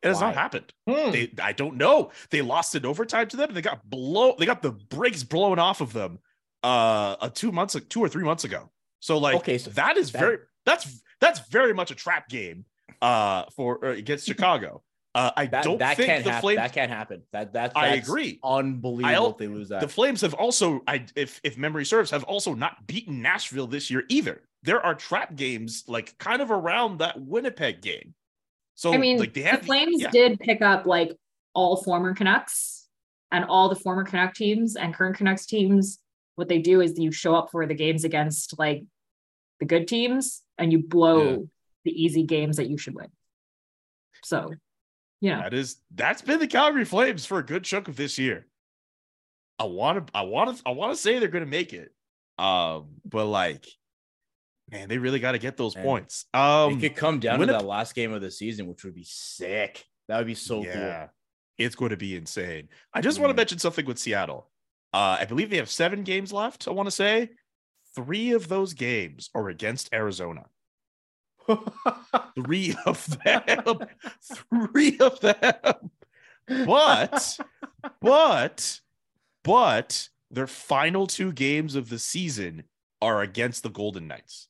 [0.03, 0.73] It has not happened.
[0.89, 1.11] Hmm.
[1.11, 2.13] They, I don't know.
[2.31, 3.53] They lost in overtime to them.
[3.53, 4.35] They got blow.
[4.39, 6.21] They got the brakes blown off of them.
[6.63, 8.71] Uh, uh two months, two or three months ago.
[9.01, 10.39] So like, Okay, so that is that- very.
[10.67, 12.65] That's that's very much a trap game.
[13.01, 14.83] Uh, for uh, against Chicago.
[15.15, 16.43] Uh, I that, don't that think can't the happen.
[16.43, 16.59] Flames.
[16.59, 17.23] That can't happen.
[17.33, 18.39] That that's, I agree.
[18.45, 19.81] Unbelievable if they lose that.
[19.81, 23.91] The Flames have also, I if if memory serves, have also not beaten Nashville this
[23.91, 24.43] year either.
[24.63, 28.15] There are trap games like kind of around that Winnipeg game.
[28.79, 30.11] So I mean, like they the Flames yeah.
[30.11, 31.11] did pick up like
[31.53, 32.87] all former Canucks
[33.33, 35.99] and all the former Canuck teams and current Canucks teams.
[36.37, 38.85] What they do is you show up for the games against like
[39.59, 41.37] the good teams and you blow Yeah.
[41.87, 43.09] the easy games that you should win.
[44.23, 44.53] So,
[45.21, 48.17] you know, That is that's been the Calgary Flames for a good chunk of this
[48.17, 48.47] year.
[49.59, 51.93] I want to I want to I want to say they're going to make it.
[52.39, 53.67] Um but like
[54.71, 55.85] man, they really got to get those Man.
[55.85, 56.25] points.
[56.33, 59.05] it Um could come down to that last game of the season, which would be
[59.07, 59.85] sick.
[60.09, 61.09] That would be so yeah,
[61.59, 62.69] It's going to be insane.
[62.95, 64.51] I just want to mention something with Seattle.
[64.93, 67.31] Uh I believe they have 7 games left, I want to say.
[67.95, 70.45] 3 of those games are against Arizona.
[72.45, 73.79] Three of them.
[74.73, 75.91] Three of them.
[76.67, 77.39] But,
[78.01, 78.81] but,
[79.45, 82.65] but their final two games of the season
[83.01, 84.49] are against the Golden Knights,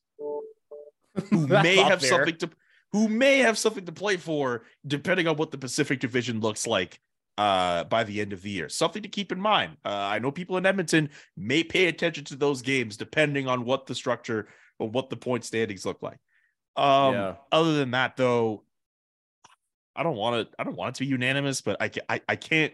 [1.29, 2.09] who may have fair.
[2.09, 2.49] something to
[2.91, 6.99] who may have something to play for, depending on what the Pacific Division looks like
[7.37, 8.67] uh, by the end of the year.
[8.67, 9.77] Something to keep in mind.
[9.85, 13.85] Uh, I know people in Edmonton may pay attention to those games depending on what
[13.85, 14.47] the structure
[14.79, 16.17] or what the point standings look like.
[16.75, 17.35] Um, Yeah.
[17.51, 18.63] Other than that, though,
[19.95, 20.55] I don't want to.
[20.57, 22.73] I don't want it to be unanimous, but I, I, I can't.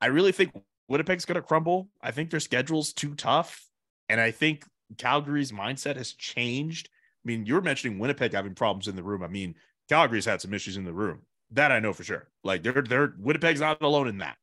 [0.00, 0.52] I really think
[0.88, 1.88] Winnipeg's going to crumble.
[2.02, 3.66] I think their schedule's too tough,
[4.08, 4.64] and I think
[4.98, 6.88] Calgary's mindset has changed.
[7.24, 9.22] I mean, you were mentioning Winnipeg having problems in the room.
[9.22, 9.54] I mean,
[9.88, 11.22] Calgary's had some issues in the room.
[11.52, 12.28] That I know for sure.
[12.42, 14.36] Like they're they're Winnipeg's not alone in that.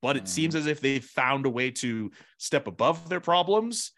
[0.00, 0.58] But it seems mm.
[0.58, 3.92] as if they found a way to step above their problems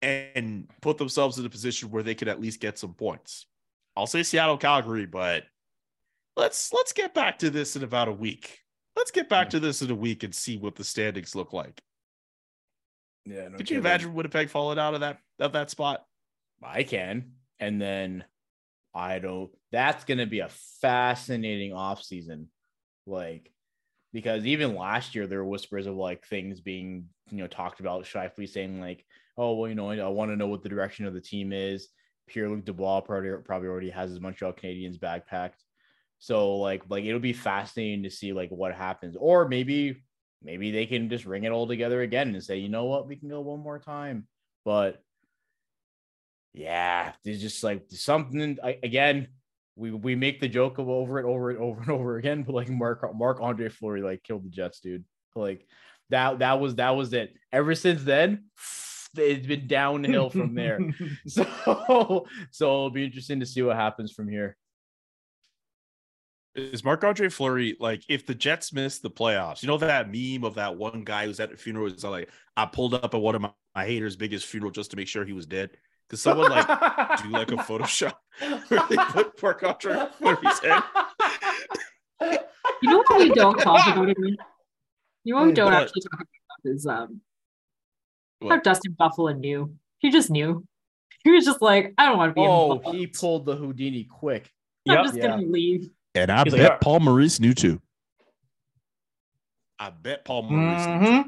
[0.00, 3.46] and put themselves in a position where they could at least get some points.
[3.96, 5.44] I'll say Seattle, Calgary, but
[6.36, 8.60] let's let's get back to this in about a week.
[8.96, 11.80] Let's get back to this in a week and see what the standings look like.
[13.24, 16.04] Yeah, no Could you imagine Winnipeg falling out of that of that spot?
[16.62, 17.32] I can.
[17.62, 18.24] And then
[18.92, 22.46] I don't that's gonna be a fascinating offseason.
[23.06, 23.52] Like
[24.12, 28.04] because even last year there were whispers of like things being, you know, talked about
[28.04, 29.04] Scheifele saying like,
[29.38, 31.88] oh well, you know, I want to know what the direction of the team is.
[32.26, 35.62] Pierre Luc Dubois probably probably already has his Montreal Canadiens backpacked.
[36.18, 39.16] So like like it'll be fascinating to see like what happens.
[39.16, 40.02] Or maybe
[40.42, 43.14] maybe they can just ring it all together again and say, you know what, we
[43.14, 44.26] can go one more time.
[44.64, 45.00] But
[46.54, 49.28] yeah, there's just like something I, again.
[49.74, 52.54] We we make the joke of over it, over it, over and over again, but
[52.54, 55.04] like Mark Marc Andre Fleury like killed the Jets, dude.
[55.34, 55.66] Like
[56.10, 57.32] that that was that was it.
[57.52, 58.44] Ever since then,
[59.16, 60.78] it's been downhill from there.
[61.26, 64.56] so so it'll be interesting to see what happens from here.
[66.54, 69.62] Is Marc Andre Fleury like if the Jets miss the playoffs?
[69.62, 72.66] You know that meme of that one guy who's at the funeral is like, I
[72.66, 75.32] pulled up at one of my, my haters' biggest funeral just to make sure he
[75.32, 75.70] was dead.
[76.08, 76.66] Because someone like
[77.22, 78.14] do like a Photoshop
[78.68, 80.82] where they put Marc Andre Fleury's head.
[82.82, 84.16] you know what we don't talk about it?
[85.24, 85.82] You know what we don't What?
[85.84, 87.20] actually talk about is um
[88.42, 88.64] how What?
[88.64, 89.74] Dustin Byfuglien knew.
[90.00, 90.66] He just knew.
[91.24, 92.98] He was just like, I don't want to be oh, involved.
[92.98, 94.50] he pulled the Houdini quick.
[94.88, 95.04] I'm Yep.
[95.04, 95.26] just Yeah.
[95.28, 95.88] gonna leave.
[96.16, 97.80] And I He's like, Paul Maurice knew too.
[99.78, 101.06] I bet Paul Maurice knew too.
[101.06, 101.24] Mhm.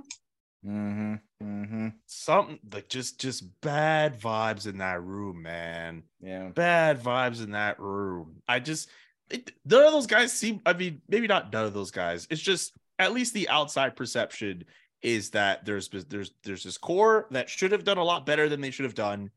[0.67, 1.15] Mm-hmm.
[1.45, 1.89] Mm-hmm.
[2.07, 6.05] something like just just bad vibes in that room, man.
[6.21, 6.49] Yeah.
[6.49, 8.37] Bad vibes in that room.
[8.49, 8.89] I just
[9.31, 10.61] it, none of those guys seem.
[10.65, 12.27] I mean, maybe not none of those guys.
[12.31, 14.65] It's just at least the outside perception
[15.03, 18.61] is that there's there's there's this core that should have done a lot better than
[18.63, 19.31] they should have done,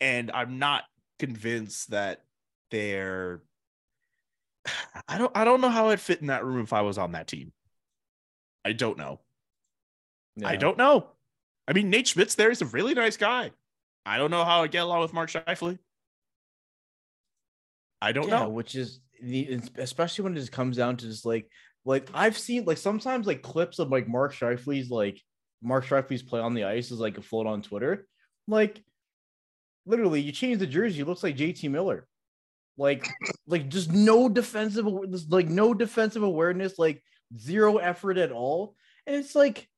[0.00, 0.84] and I'm not
[1.18, 2.24] convinced that
[2.70, 3.42] they're.
[5.08, 7.12] I don't I don't know how I'd fit in that room if I was on
[7.12, 7.52] that team.
[8.64, 9.20] I don't know.
[10.42, 11.08] I don't know.
[11.68, 12.48] I mean, Nate Schmidt's there.
[12.48, 13.52] He's a really nice guy.
[14.04, 15.78] I don't know how I get along with Mark Scheifele.
[18.00, 18.48] I don't yeah, know.
[18.48, 21.48] which is the especially when it just comes down to just like
[21.84, 25.20] like I've seen like sometimes like clips of like Mark Scheifele's like
[25.62, 28.06] Mark Scheifele's play on the ice is like a float on Twitter.
[28.48, 28.82] Like
[29.86, 32.08] literally, you change the jersey, it looks like JT Miller.
[32.76, 33.08] Like
[33.46, 34.86] like just no defensive
[35.28, 37.02] like no defensive awareness, like
[37.38, 38.74] zero effort at all.
[39.06, 39.68] And it's like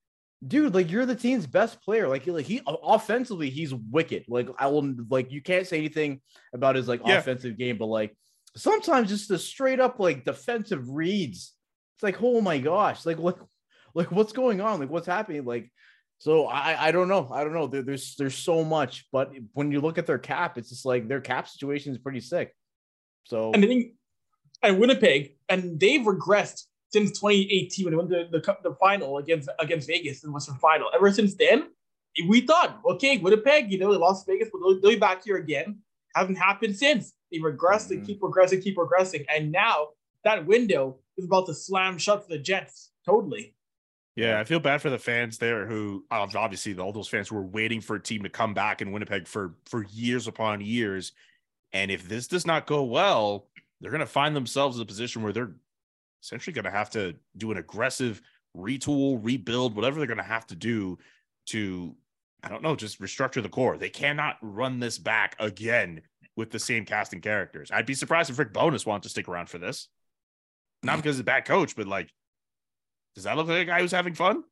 [0.46, 2.08] dude, like you're the team's best player.
[2.08, 4.24] Like, like he offensively, he's wicked.
[4.28, 6.20] Like I will like you can't say anything
[6.52, 7.18] about his like Yeah.
[7.18, 8.16] offensive game, but like
[8.56, 11.52] sometimes just the straight up like defensive reads.
[11.96, 13.38] It's like, oh my gosh, like what
[13.94, 14.80] like what's going on?
[14.80, 15.44] Like what's happening?
[15.44, 15.70] Like
[16.18, 17.28] so I I don't know.
[17.32, 17.66] I don't know.
[17.66, 21.08] There, there's there's so much, but when you look at their cap, it's just like
[21.08, 22.54] their cap situation is pretty sick.
[23.24, 23.92] So And I think
[24.62, 29.48] and Winnipeg, and they've regressed since 2018 when they went to the, the final against
[29.58, 30.88] against Vegas in the Western Final.
[30.94, 31.70] Ever since then,
[32.28, 35.36] we thought, okay, Winnipeg, you know, they lost Vegas, but they'll, they'll be back here
[35.36, 35.78] again.
[36.14, 37.12] Hasn't happened since.
[37.32, 38.06] They regressed and Mhm.
[38.06, 39.88] keep progressing, keep progressing, and now
[40.22, 42.92] that window is about to slam shut for the Jets.
[43.04, 43.54] Totally.
[44.16, 47.34] Yeah, I feel bad for the fans there who ob- obviously all those fans who
[47.34, 51.12] were waiting for a team to come back in Winnipeg for for years upon years.
[51.72, 53.48] And if this does not go well,
[53.80, 55.56] they're going to find themselves in a position where they're
[56.24, 58.22] essentially going to have to do an aggressive
[58.56, 60.98] retool, rebuild, whatever they're going to have to do
[61.46, 61.94] to
[62.42, 63.78] I don't know, just restructure the core.
[63.78, 66.02] They cannot run this back again
[66.36, 67.70] with the same casting characters.
[67.72, 69.88] I'd be surprised if Rick Bowness wanted to stick around for this.
[70.82, 72.12] Not because he's a bad coach, but like
[73.14, 74.42] does that look like a guy who's having fun?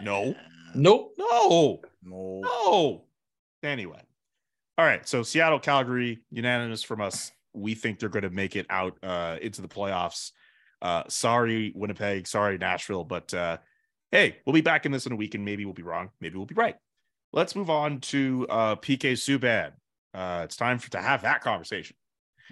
[0.00, 0.34] No.
[0.74, 1.14] Nope.
[1.18, 1.80] No.
[2.02, 2.40] no.
[2.42, 3.04] No.
[3.62, 4.00] Anyway.
[4.78, 5.06] All right.
[5.06, 7.30] So Seattle, Calgary, unanimous from us.
[7.52, 10.32] We think they're going to make it out uh, into the playoffs.
[10.82, 12.26] Uh, sorry, Winnipeg.
[12.26, 13.04] Sorry, Nashville.
[13.04, 13.58] But uh,
[14.10, 16.10] hey, we'll be back in this in a week and maybe we'll be wrong.
[16.20, 16.76] Maybe we'll be right.
[17.32, 19.72] Let's move on to uh, PK Subban.
[20.12, 21.96] Uh, it's time for, to have that conversation.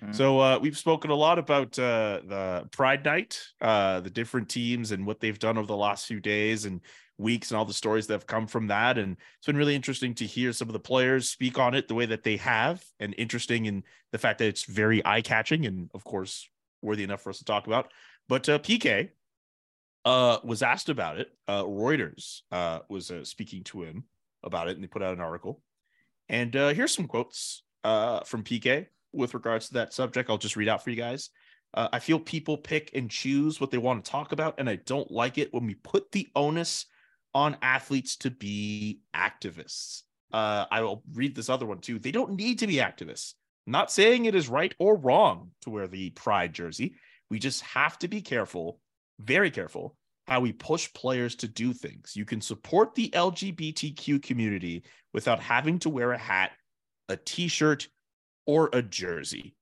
[0.03, 0.15] Mhm.
[0.15, 4.93] So uh, we've spoken a lot about uh, the Pride Night, uh, the different teams
[4.93, 6.81] and what they've done over the last few days and
[7.19, 8.97] weeks, and all the stories that have come from that.
[8.97, 11.95] And it's been really interesting to hear some of the players speak on it the
[11.95, 15.91] way that they have, and interesting in the fact that it's very eye catching and,
[15.93, 16.49] of course,
[16.81, 17.93] worthy enough for us to talk about.
[18.31, 19.09] But uh, PK
[20.05, 21.33] uh, was asked about it.
[21.49, 24.05] Uh, Reuters uh, was uh, speaking to him
[24.45, 25.61] about it, and they put out an article.
[26.29, 30.31] And uh, here's some quotes from PK with regards to that subject.
[30.31, 31.31] I'll just read out for you guys.
[31.75, 35.11] I feel people pick and choose what they want to talk about, and I don't
[35.11, 36.87] like it when we put the onus
[37.35, 40.03] on athletes to be activists.
[40.33, 41.99] I will read this other one too.
[41.99, 43.35] They don't need to be activists.
[43.67, 46.95] Not saying it is right or wrong to wear the pride jersey.
[47.31, 48.81] We just have to be careful,
[49.21, 52.13] very careful, how we push players to do things.
[52.15, 56.53] You can support the LGBTQ community without having to wear a hat,
[57.09, 57.89] a t shirt,
[58.47, 59.55] or a jersey.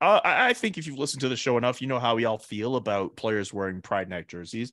[0.00, 2.38] Uh, I think if you've listened to the show enough, you know how we all
[2.38, 4.72] feel about players wearing Pride Night jerseys.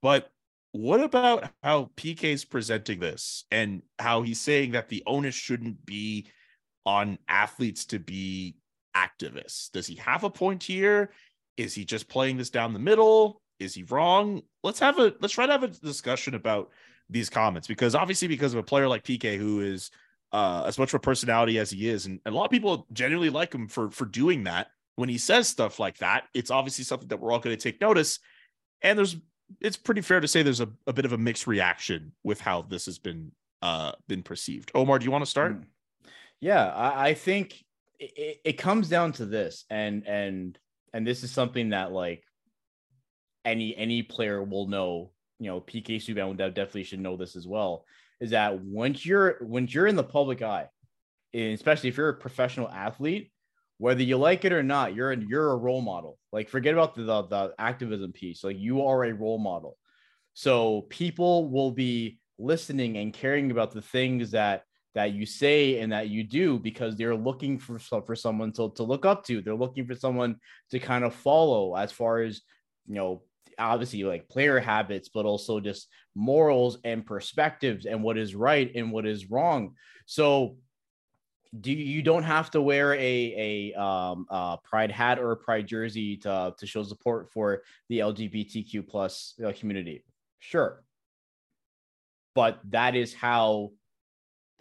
[0.00, 0.30] But
[0.72, 6.26] what about how PK's presenting this and how he's saying that the onus shouldn't be
[6.86, 8.56] on athletes to be
[8.96, 9.70] activists?
[9.70, 11.10] Does he have a point here?
[11.56, 13.40] Is he just playing this down the middle?
[13.58, 14.42] Is he wrong?
[14.62, 16.70] Let's have a let's try to have a discussion about
[17.10, 19.90] these comments because obviously because of a player like PK who is
[20.32, 22.86] uh, as much of a personality as he is, and, and a lot of people
[22.92, 24.68] genuinely like him for for doing that.
[24.96, 27.80] When he says stuff like that, it's obviously something that we're all going to take
[27.80, 28.18] notice.
[28.82, 29.16] And there's
[29.60, 32.62] it's pretty fair to say there's a, a bit of a mixed reaction with how
[32.62, 34.70] this has been uh been perceived.
[34.74, 35.60] Omar, do you want to start?
[35.60, 35.64] Mm.
[36.40, 37.62] Yeah, I, I think
[38.00, 40.58] it- it comes down to this, and and
[40.92, 42.22] and this is something that like
[43.44, 45.12] any any player will know.
[45.38, 47.84] You know, PK Subban definitely should know this as well.
[48.20, 50.68] Is that once you're once you're in the public eye,
[51.34, 53.32] especially if you're a professional athlete,
[53.78, 56.18] whether you like it or not, you're an, you're a role model.
[56.32, 58.44] Like forget about the, the the activism piece.
[58.44, 59.76] Like you are a role model.
[60.34, 64.62] So people will be listening and caring about the things that
[64.94, 68.82] that you say and that you do because they're looking for for someone to, to
[68.82, 69.40] look up to.
[69.40, 70.36] They're looking for someone
[70.70, 72.42] to kind of follow as far as
[72.86, 73.22] you know
[73.58, 78.92] obviously like player habits but also just morals and perspectives and what is right and
[78.92, 79.74] what is wrong.
[80.06, 80.56] So
[81.60, 84.26] do you, don't have to wear a a um
[84.64, 89.52] pride hat or a pride jersey to to show support for the lgbtq plus uh,
[89.58, 90.04] community.
[90.38, 90.82] Sure.
[92.34, 93.72] But that is how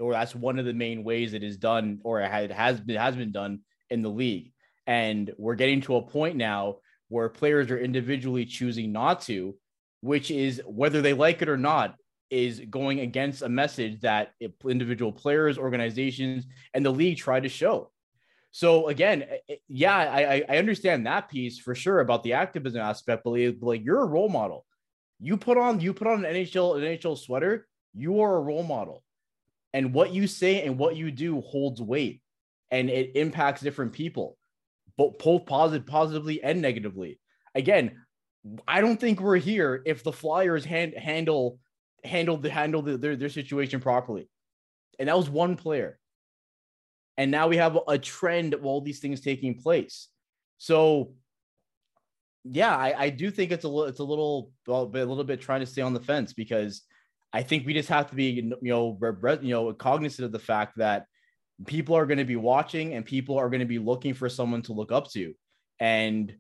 [0.02, 3.16] or that's one of the main ways it is done or it has been has
[3.16, 3.60] been done
[3.90, 4.52] in the league.
[4.88, 9.56] And we're getting to a point now where players are individually choosing not to
[10.02, 11.96] which is whether they like it or not
[12.30, 14.34] is going against a message that
[14.68, 17.92] individual players organizations and the league try to show.
[18.52, 22.82] So again eh, eh, yeah i i understand that piece for sure about the activism
[22.82, 24.66] aspect but like you're a role model.
[25.20, 28.64] You put on you put on an nhl an nhl sweater you are a role
[28.64, 29.04] model
[29.74, 32.22] and what you say and what you do holds weight
[32.70, 34.38] and it impacts different people
[34.98, 37.20] both positive positively and negatively.
[37.56, 37.98] Again
[38.68, 41.60] i don't think we're here if the flyers hand, handle
[42.04, 44.28] handle the handle the, their, their situation properly.
[44.98, 46.00] And that was one player.
[47.18, 50.08] And now we have a trend of all these things taking place.
[50.58, 51.14] So
[52.44, 55.60] yeah i, I do think it's a little it's a little a little bit trying
[55.60, 56.82] to stay on the fence because
[57.34, 58.98] I think we just have to be, you know,
[59.42, 61.06] you know, cognizant of the fact that
[61.66, 64.62] people are going to be watching and people are going to be looking for someone
[64.64, 65.34] to look up to.
[65.80, 66.36] And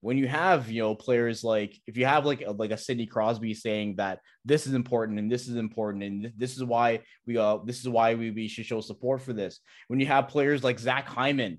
[0.00, 3.06] when you have, you know, players like if you have like a, like a Sidney
[3.06, 7.36] Crosby saying that this is important and this is important and this is why we
[7.38, 9.60] uh this is why we, we should show support for this.
[9.88, 11.58] When you have players like Zach Hyman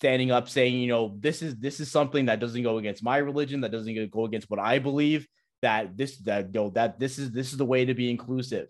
[0.00, 3.18] standing up saying, you know, this is this is something that doesn't go against my
[3.18, 5.26] religion, that doesn't go against what I believe
[5.62, 8.68] that this that you know, that this is this is the way to be inclusive,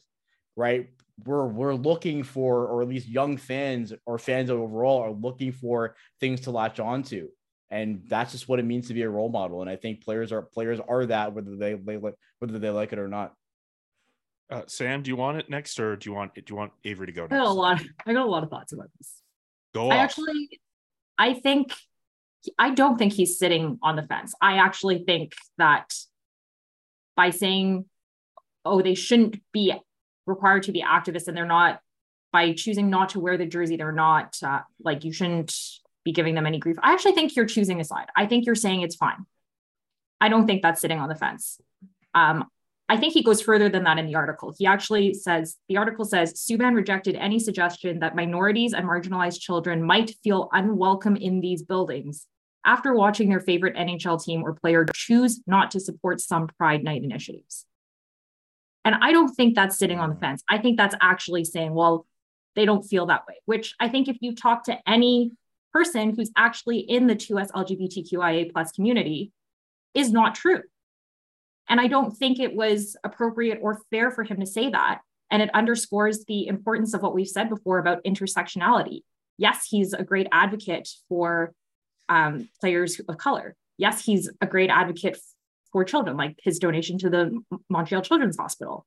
[0.56, 0.90] right?
[1.24, 5.96] We're we're looking for, or at least young fans or fans overall are looking for
[6.18, 7.28] things to latch onto,
[7.70, 9.60] and that's just what it means to be a role model.
[9.60, 12.98] And I think players are players are that whether they, they whether they like it
[12.98, 13.34] or not.
[14.50, 17.06] Uh, Sam, do you want it next, or do you want do you want Avry
[17.06, 17.34] to go next?
[17.34, 17.82] I got a lot.
[18.06, 19.22] I got a lot of thoughts about this.
[19.74, 19.90] Go.
[19.90, 20.60] I actually,
[21.16, 21.72] I think,
[22.58, 24.34] I don't think he's sitting on the fence.
[24.40, 25.94] I actually think that
[27.20, 27.84] by saying,
[28.64, 29.74] oh, they shouldn't be
[30.24, 31.78] required to be activists and they're not,
[32.32, 35.54] by choosing not to wear the jersey, they're not uh, like you shouldn't
[36.02, 36.78] be giving them any grief.
[36.82, 38.06] I actually think you're choosing a side.
[38.16, 39.26] I think you're saying it's fine.
[40.18, 41.60] I don't think that's sitting on the fence.
[42.14, 42.46] Um,
[42.88, 44.54] I think he goes further than that in the article.
[44.58, 49.82] He actually says the article says Subban rejected any suggestion that minorities and marginalized children
[49.82, 52.26] might feel unwelcome in these buildings
[52.64, 57.02] after watching their favorite NHL team or player choose not to support some Pride Night
[57.02, 57.66] initiatives.
[58.84, 60.42] And I don't think that's sitting on the fence.
[60.48, 62.06] I think that's actually saying, well,
[62.56, 65.32] they don't feel that way, which I think if you talk to any
[65.72, 69.32] person who's actually in the 2S LGBTQIA plus community
[69.94, 70.62] is not true.
[71.68, 75.00] And I don't think it was appropriate or fair for him to say that.
[75.30, 79.02] And it underscores the importance of what we've said before about intersectionality.
[79.38, 81.54] Yes, he's a great advocate for
[82.10, 83.56] um, players of color.
[83.78, 85.16] Yes, he's a great advocate
[85.72, 88.84] for children, like his donation to the Montreal Children's Hospital.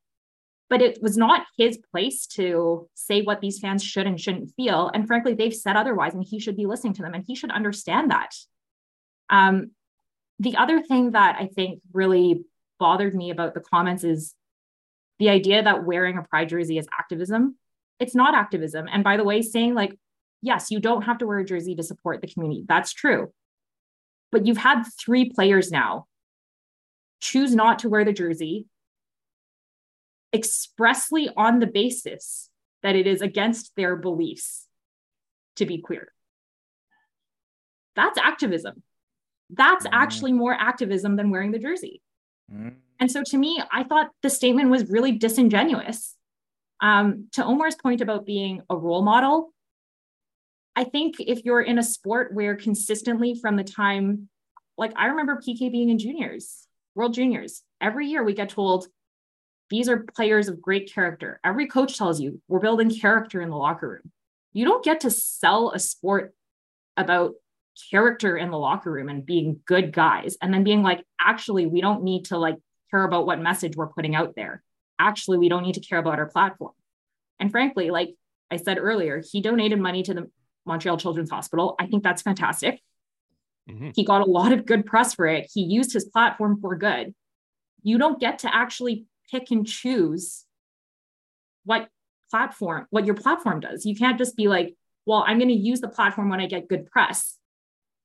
[0.70, 4.90] But it was not his place to say what these fans should and shouldn't feel.
[4.92, 7.50] And frankly, they've said otherwise, and he should be listening to them and he should
[7.50, 8.34] understand that.
[9.30, 9.72] Um,
[10.38, 12.44] the other thing that I think really
[12.78, 14.34] bothered me about the comments is
[15.18, 17.56] the idea that wearing a pride jersey is activism.
[18.00, 18.88] It's not activism.
[18.90, 19.96] And by the way, saying like,
[20.44, 22.64] yes, you don't have to wear a jersey to support the community.
[22.68, 23.32] That's true.
[24.30, 26.06] But you've had three players now
[27.20, 28.66] choose not to wear the jersey
[30.34, 32.50] expressly on the basis
[32.82, 34.66] that it is against their beliefs
[35.56, 36.08] to be queer.
[37.96, 38.82] That's activism.
[39.48, 39.94] That's mm-hmm.
[39.94, 42.02] actually more activism than wearing the jersey.
[42.52, 42.70] Mm-hmm.
[43.00, 46.16] And so to me, I thought the statement was really disingenuous.
[46.80, 49.53] Um, to Omar's point about being a role model,
[50.76, 54.28] I think if you're in a sport where consistently from the time,
[54.76, 58.88] like I remember PK being in juniors, world juniors, every year we get told
[59.70, 61.40] these are players of great character.
[61.44, 64.12] Every coach tells you we're building character in the locker room.
[64.52, 66.34] You don't get to sell a sport
[66.96, 67.34] about
[67.90, 71.80] character in the locker room and being good guys and then being like, actually, we
[71.80, 72.56] don't need to like
[72.90, 74.62] care about what message we're putting out there.
[74.98, 76.72] Actually, we don't need to care about our platform.
[77.40, 78.14] And frankly, like
[78.50, 80.30] I said earlier, he donated money to the
[80.66, 81.74] Montreal Children's Hospital.
[81.78, 82.80] I think that's fantastic.
[83.68, 83.90] Mm-hmm.
[83.94, 85.50] He got a lot of good press for it.
[85.52, 87.14] He used his platform for good.
[87.82, 90.44] You don't get to actually pick and choose
[91.64, 91.88] what
[92.30, 93.86] platform, what your platform does.
[93.86, 94.74] You can't just be like,
[95.06, 97.38] well, I'm going to use the platform when I get good press.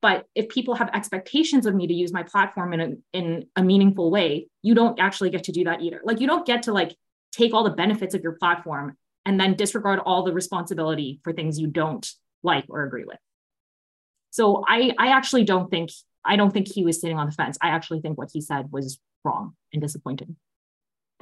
[0.01, 3.64] But if people have expectations of me to use my platform in a, in a
[3.64, 5.99] meaningful way, you don't actually get to do that either.
[6.03, 6.95] Like you don't get to like
[7.34, 11.60] take all the benefits of your platform and then disregard all the responsibility for things
[11.60, 12.10] you don't
[12.44, 13.18] like or agree with.
[14.32, 15.92] So I I actually don't think
[16.26, 17.58] I don't think he was sitting on the fence.
[17.62, 20.36] I actually think what he said was wrong and disappointing.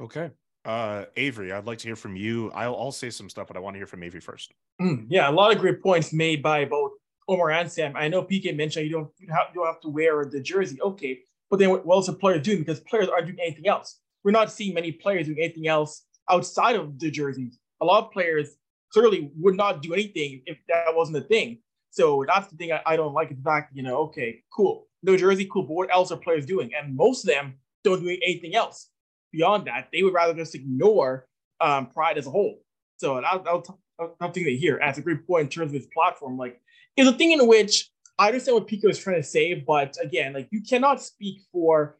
[0.00, 0.30] Okay.
[0.64, 2.50] Uh, Avry, I'd like to hear from you.
[2.52, 4.52] I'll, I'll say some stuff, but I want to hear from Avry first.
[4.80, 6.92] Mm, yeah, a lot of great points made by both
[7.26, 7.94] Omar and Sam.
[7.96, 10.80] I know PK mentioned you don't you, have, you don't have to wear the jersey.
[10.82, 12.58] Okay, but then what else are players doing?
[12.58, 13.98] Because players aren't doing anything else.
[14.24, 17.58] We're not seeing many players doing anything else outside of the jerseys.
[17.80, 18.56] A lot of players
[18.92, 21.58] clearly would not do anything if that wasn't a thing.
[21.90, 23.30] So that's the thing I, I don't like.
[23.30, 25.62] The fact, you know, okay, cool, New jersey, cool.
[25.62, 26.70] But what else are players doing?
[26.74, 28.90] And most of them don't do anything else
[29.32, 29.88] beyond that.
[29.92, 31.26] They would rather just ignore
[31.60, 32.60] um, Pride as a whole.
[32.96, 33.80] So I'll, I'll,
[34.20, 34.78] I'll think that here.
[34.80, 36.36] That's a great point in terms of his platform.
[36.36, 36.60] Like,
[36.96, 40.32] it's a thing in which I understand what PK is trying to say, but again,
[40.32, 41.96] like you cannot speak for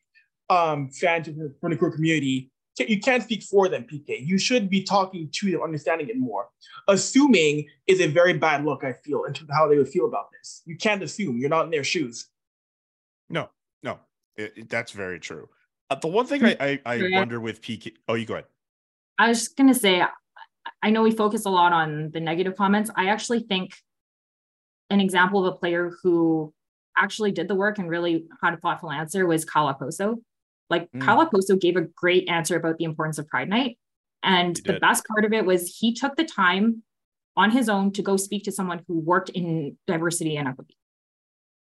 [0.50, 1.28] um, fans
[1.60, 2.50] from the queer community.
[2.86, 4.24] You can't speak for them, PK.
[4.24, 6.48] You should be talking to them, understanding it more.
[6.88, 10.62] Assuming is a very bad look, I feel, into how they would feel about this.
[10.66, 11.38] You can't assume.
[11.38, 12.28] You're not in their shoes.
[13.30, 13.48] No,
[13.82, 13.98] no,
[14.36, 15.48] it, it, that's very true.
[15.90, 17.94] Uh, the one thing I, I, I wonder with PK.
[18.08, 18.46] Oh, you go ahead.
[19.18, 20.02] I was just gonna say,
[20.82, 22.90] I know we focus a lot on the negative comments.
[22.94, 23.72] I actually think
[24.90, 26.52] an example of a player who
[26.96, 30.16] actually did the work and really had a thoughtful answer was Kyle Okposo.
[30.70, 31.00] Like mm.
[31.00, 33.78] Kyle Okposo gave a great answer about the importance of Pride Night.
[34.22, 36.82] And the best part of it was he took the time
[37.36, 40.76] on his own to go speak to someone who worked in diversity and equity.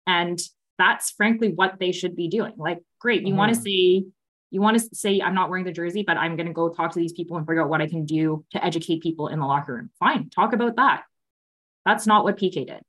[0.07, 0.41] And
[0.79, 2.55] that's frankly what they should be doing.
[2.57, 3.37] Like, great, you mm-hmm.
[3.37, 4.05] want to say,
[4.51, 6.93] you want to say, I'm not wearing the jersey, but I'm going to go talk
[6.93, 9.47] to these people and figure out what I can do to educate people in the
[9.47, 9.91] locker room.
[9.99, 11.03] Fine, talk about that.
[11.85, 12.81] That's not what PK did.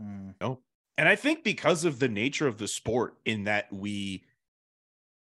[0.00, 0.34] Mm.
[0.40, 0.60] No.
[0.96, 4.24] And I think because of the nature of the sport, in that we,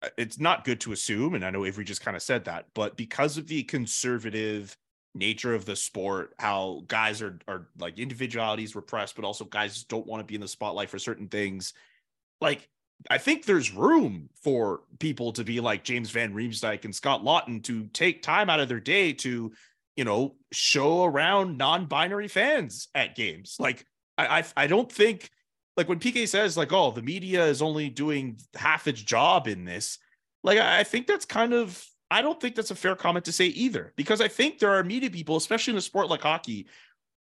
[0.04, 2.66] Uh, it's not good to assume, and I know Avry just kind of said that,
[2.74, 4.78] but because of the conservative
[5.16, 10.08] nature of the sport, how guys are are like individualities repressed, but also guys don't
[10.08, 11.74] want to be in the spotlight for certain things.
[12.42, 12.68] Like,
[13.10, 17.64] I think there's room for people to be like James Van Riemsdyk and Scott Laughton
[17.64, 19.54] to take time out of their day to,
[19.96, 23.58] you know, show around non-binary fans at games.
[23.60, 23.86] Like
[24.18, 25.30] I, I, I don't think
[25.78, 29.66] like when PK says like, oh, the media is only doing half its job in
[29.66, 29.98] this.
[30.44, 33.48] Like, I think that's kind of I don't think that's a fair comment to say
[33.48, 36.68] either, because I think there are media people, especially in a sport like hockey,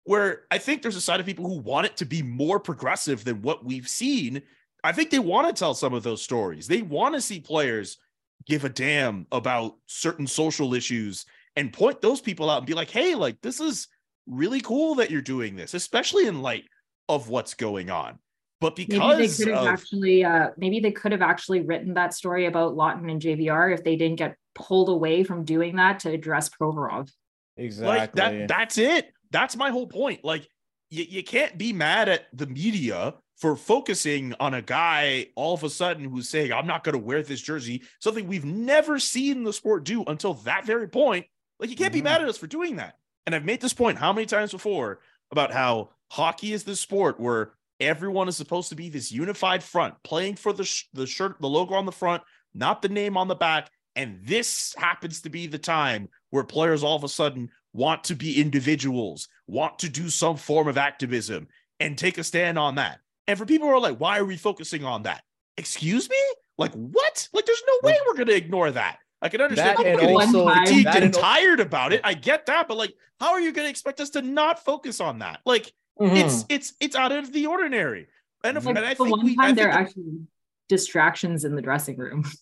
[0.06, 3.24] where I think there's a side of people who want it to be more progressive
[3.24, 4.42] than what we've seen.
[4.84, 6.68] I think they want to tell some of those stories.
[6.68, 8.00] They want to see players
[8.48, 11.26] give a damn about certain social issues
[11.56, 13.90] and point those people out and be like, hey, like this is
[14.26, 16.66] really cool that you're doing this, especially in light
[17.08, 18.18] of what's going on.
[18.62, 21.94] But because maybe they could have of, actually, uh, maybe they could have actually written
[21.94, 26.00] that story about Laughton and JVR if they didn't get pulled away from doing that
[26.02, 27.10] to address Provorov.
[27.56, 27.98] Exactly.
[27.98, 28.48] Like that.
[28.48, 29.14] That's it.
[29.32, 30.26] That's my whole point.
[30.26, 30.48] Like
[30.90, 35.64] you, you can't be mad at the media for focusing on a guy all of
[35.64, 39.44] a sudden who's saying, I'm not going to wear this jersey, something we've never seen
[39.44, 41.26] the sport do until that very point.
[41.60, 42.00] Like, you can't mm-hmm.
[42.00, 42.96] be mad at us for doing that.
[43.26, 45.00] And I've made this point how many times before
[45.32, 49.96] about how hockey is the sport where everyone is supposed to be this unified front,
[50.04, 52.24] playing for the sh- the shirt, the logo on the front,
[52.54, 53.70] not the name on the back.
[53.96, 58.16] And this happens to be the time where players all of a sudden want to
[58.16, 61.48] be individuals, want to do some form of activism,
[61.80, 63.00] and take a stand on that.
[63.28, 65.24] And for people who are like, why are we focusing on that?
[65.58, 66.18] Excuse me?
[66.58, 67.30] Like, what?
[67.34, 68.98] Like, there's no way we're going to ignore that.
[69.22, 72.02] I can understand that and also fatigued and, and tired about it.
[72.04, 75.02] I get that, but like, how are you going to expect us to not focus
[75.02, 75.42] on that?
[75.46, 76.16] Like, Mm-hmm.
[76.16, 78.08] It's it's it's out of the ordinary.
[78.44, 80.22] And, if, like, and I think one we, time there are actually
[80.70, 82.24] distractions in the dressing room.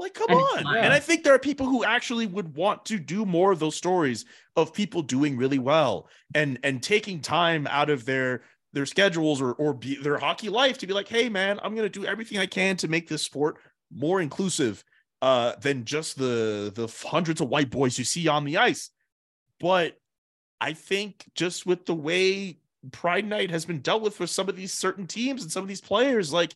[0.00, 0.76] Like, come and on.
[0.78, 3.76] And I think there are people who actually would want to do more of those
[3.76, 4.24] stories
[4.56, 8.40] of people doing really well and and taking time out of their
[8.72, 11.90] their schedules or or be, their hockey life to be like, hey man, I'm gonna
[11.90, 13.58] do everything I can to make this sport
[13.92, 14.82] more inclusive
[15.20, 18.88] uh, than just the the hundreds of white boys you see on the ice.
[19.58, 19.98] But
[20.62, 22.59] I think just with the way
[22.92, 25.68] Pride Night has been dealt with for some of these certain teams and some of
[25.68, 26.32] these players.
[26.32, 26.54] Like,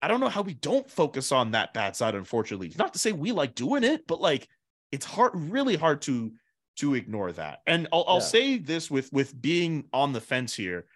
[0.00, 2.72] I don't know how we don't focus on that bad side, unfortunately.
[2.78, 4.48] Not to say we like doing it, but like
[4.92, 6.32] it's hard, really hard to
[6.76, 7.60] to ignore that.
[7.66, 10.86] And I'll, I'll say this with with being on the fence here.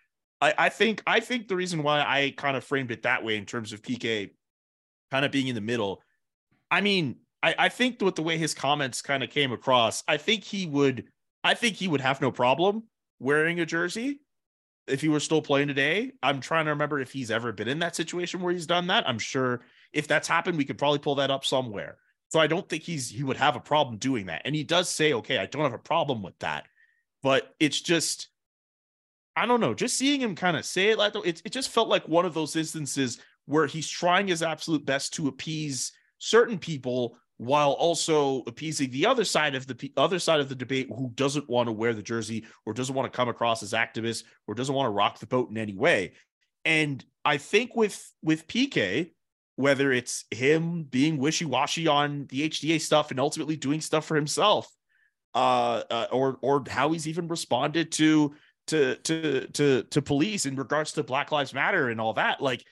[0.40, 3.36] I, I think I think the reason why I kind of framed it that way
[3.36, 4.30] in terms of PK
[5.10, 6.02] kind of being in the middle.
[6.70, 10.16] I mean, I, I think with the way his comments kind of came across, I
[10.16, 11.08] think he would
[11.42, 12.84] I think he would have no problem
[13.18, 14.20] wearing a jersey
[14.86, 16.12] if he were still playing today.
[16.22, 19.08] I'm trying to remember if he's ever been in that situation where he's done that.
[19.08, 19.60] I'm sure
[19.92, 21.98] if that's happened, we could probably pull that up somewhere.
[22.30, 24.42] So I don't think he's he would have a problem doing that.
[24.44, 26.66] And he does say, okay, I don't have a problem with that.
[27.22, 28.28] But it's just,
[29.34, 31.88] I don't know, just seeing him kind of say it like it, it just felt
[31.88, 37.16] like one of those instances where he's trying his absolute best to appease certain people
[37.38, 41.48] while also appeasing the other side of the other side of the debate who doesn't
[41.48, 44.74] want to wear the jersey or doesn't want to come across as activist or doesn't
[44.74, 46.12] want to rock the boat in any way.
[46.64, 49.12] And I think with with PK,
[49.54, 54.68] whether it's him being wishy-washy on the HDA stuff and ultimately doing stuff for himself,
[55.34, 58.34] uh, uh, or or how he's even responded to
[58.66, 62.64] to to to to police in regards to Black Lives Matter and all that, like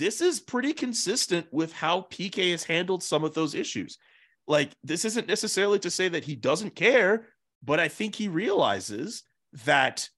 [0.00, 3.98] this is pretty consistent with how PK has handled some of those issues.
[4.48, 7.26] Like, this isn't necessarily to say that he doesn't care,
[7.62, 9.24] but I think he realizes
[9.66, 10.08] that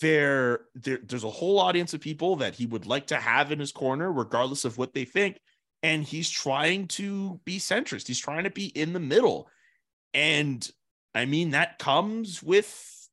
[0.00, 3.58] there, there there's a whole audience of people that he would like to have in
[3.58, 5.40] his corner, regardless of what they think.
[5.82, 8.06] And he's trying to be centrist.
[8.06, 9.48] He's trying to be in the middle.
[10.14, 10.66] And
[11.12, 13.08] I mean, that comes with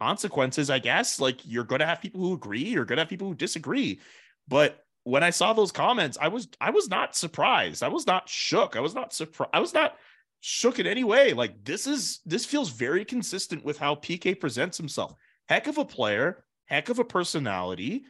[0.00, 1.20] consequences, I guess.
[1.20, 4.00] Like you're going to have people who agree, you're going to have people who disagree.
[4.48, 7.82] But when I saw those comments, I was I was not surprised.
[7.82, 8.76] I was not shook.
[8.76, 9.50] I was not surprised.
[9.54, 9.96] I was not
[10.40, 11.32] shook in any way.
[11.32, 15.14] Like this is this feels very consistent with how PK presents himself.
[15.48, 18.04] Heck of a player, heck of a personality,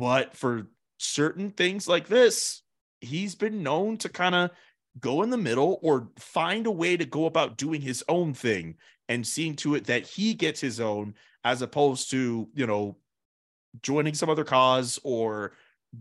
[0.00, 0.66] but for
[0.98, 2.62] certain things like this,
[3.00, 4.50] he's been known to kind of
[4.98, 8.74] go in the middle or find a way to go about doing his own thing
[9.08, 11.14] and seeing to it that he gets his own
[11.44, 12.96] as opposed to, you know,
[13.80, 15.52] joining some other cause or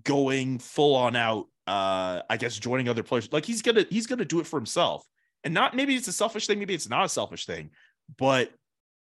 [0.04, 3.32] going full on out uh i guess joining other players.
[3.32, 5.06] Like he's gonna he's gonna do it for himself.
[5.44, 7.72] And not maybe it's a selfish thing maybe it's not a selfish thing
[8.18, 8.52] but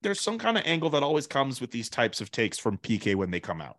[0.01, 3.15] there's some kind of angle that always comes with these types of takes from pk
[3.15, 3.77] when they come out.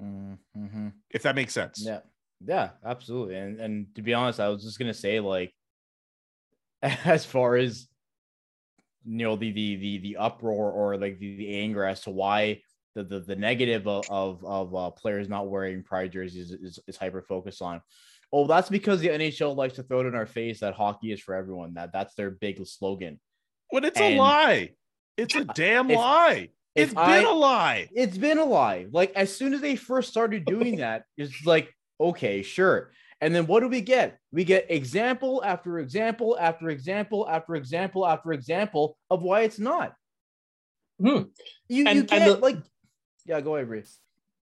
[0.00, 0.88] Mm-hmm.
[1.10, 1.82] if that makes sense.
[1.84, 2.00] Yeah,
[2.44, 3.36] yeah, absolutely.
[3.36, 5.54] And and to be honest, I was just gonna say like,
[6.82, 7.88] as far as
[9.04, 12.60] you know, the the the the uproar or like the, the anger as to why
[12.94, 16.78] the the, the negative of of, of uh, players not wearing pride jerseys is, is,
[16.86, 17.80] is hyper focused on.
[18.32, 21.20] Oh, that's because the NHL likes to throw it in our face that hockey is
[21.20, 21.74] for everyone.
[21.74, 23.20] That that's their big slogan.
[23.70, 24.70] but it's And- a lie
[25.16, 28.86] it's a damn If- lie if it's I- been a lie it's been a lie.
[28.90, 32.90] Like as soon as they first started doing that, it's like, okay, sure.
[33.20, 34.18] And then what do we get?
[34.32, 39.94] We get example after example after example after example after example of why it's not.
[41.00, 41.06] Hmm.
[41.06, 42.56] You, And- you and can't the- like,
[43.26, 43.98] yeah, go ahead, Reese.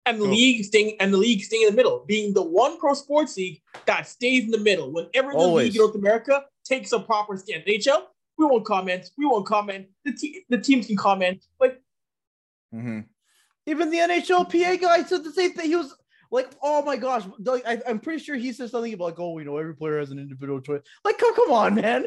[0.07, 0.31] and the Go.
[0.31, 3.61] league staying and the league staying in the middle, being the one pro sports league
[3.87, 4.91] that stays in the middle.
[4.93, 5.67] Whenever the Always.
[5.69, 8.03] league in North America takes a proper stand, NHL,
[8.39, 9.11] we won't comment.
[9.19, 9.87] We won't comment.
[10.05, 11.45] The te- the teams can comment.
[11.61, 11.81] Like
[12.75, 13.01] Mm-hmm.
[13.67, 15.67] Even the NHLPA guy said the same thing.
[15.67, 15.95] He was
[16.31, 19.39] like, "Oh my gosh!" Like, I, I'm pretty sure he said something about like, "Oh,
[19.39, 22.07] you know, every player has an individual choice." Like, come, come on, man.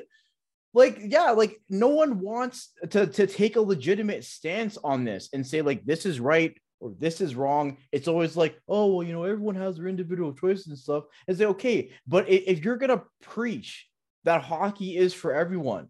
[0.73, 5.45] Like, yeah, like no one wants to to take a legitimate stance on this and
[5.45, 7.77] say like this is right or this is wrong.
[7.91, 11.37] It's always like, "Oh, well, you know, everyone has their individual choices and stuff." And
[11.37, 13.87] say, okay, but if you're gonna preach
[14.23, 15.87] that hockey is for everyone,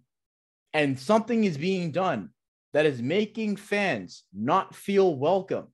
[0.73, 2.29] and something is being done
[2.73, 5.67] that is making fans not feel welcome,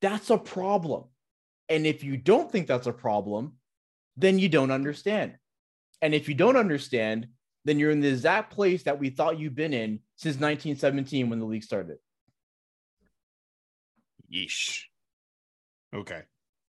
[0.00, 1.04] that's a problem.
[1.68, 3.54] And if you don't think that's a problem,
[4.16, 5.36] then you don't understand.
[6.02, 7.28] And if you don't understand,
[7.64, 11.38] then you're in the exact place that we thought you've been in since 1917 when
[11.38, 11.96] the league started.
[14.34, 14.82] Yeesh.
[15.94, 16.22] Okay.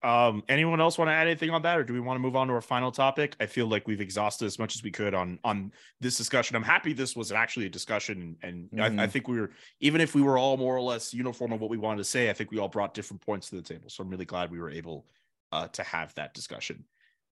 [0.03, 2.35] Um, anyone else want to add anything on that, or do we want to move
[2.35, 3.35] on to our final topic?
[3.39, 6.55] I feel like we've exhausted as much as we could on on this discussion.
[6.55, 9.11] I'm happy this was actually a discussion, and, and I, I Mhm.
[9.11, 11.77] think we were even if we were all more or less uniform on what we
[11.77, 13.89] wanted to say, I think we all brought different points to the table.
[13.89, 15.07] So I'm really glad we were able
[15.51, 16.83] uh, to have that discussion.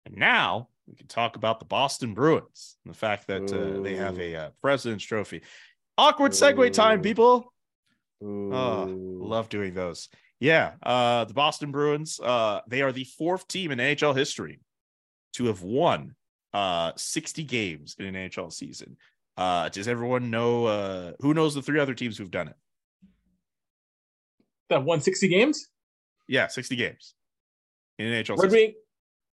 [0.06, 3.94] And now we can talk about the Boston Bruins and the fact that uh, they
[3.94, 5.42] have a uh, President's Trophy.
[5.96, 7.54] Awkward segue time, people.
[8.22, 9.18] Ooh.
[9.20, 10.08] Love doing those.
[10.40, 12.20] Yeah, uh, the Boston Bruins.
[12.20, 14.60] Uh, they are the fourth team in NHL history
[15.34, 16.14] to have won
[16.52, 18.96] uh 60 games in an NHL season.
[19.36, 20.66] Uh, does everyone know?
[20.66, 22.56] Uh, who knows the three other teams who've done it?
[24.70, 25.68] that won 60 games.
[26.28, 27.14] Yeah, 60 games
[27.98, 28.50] in an NHL Red season.
[28.52, 28.74] Wing,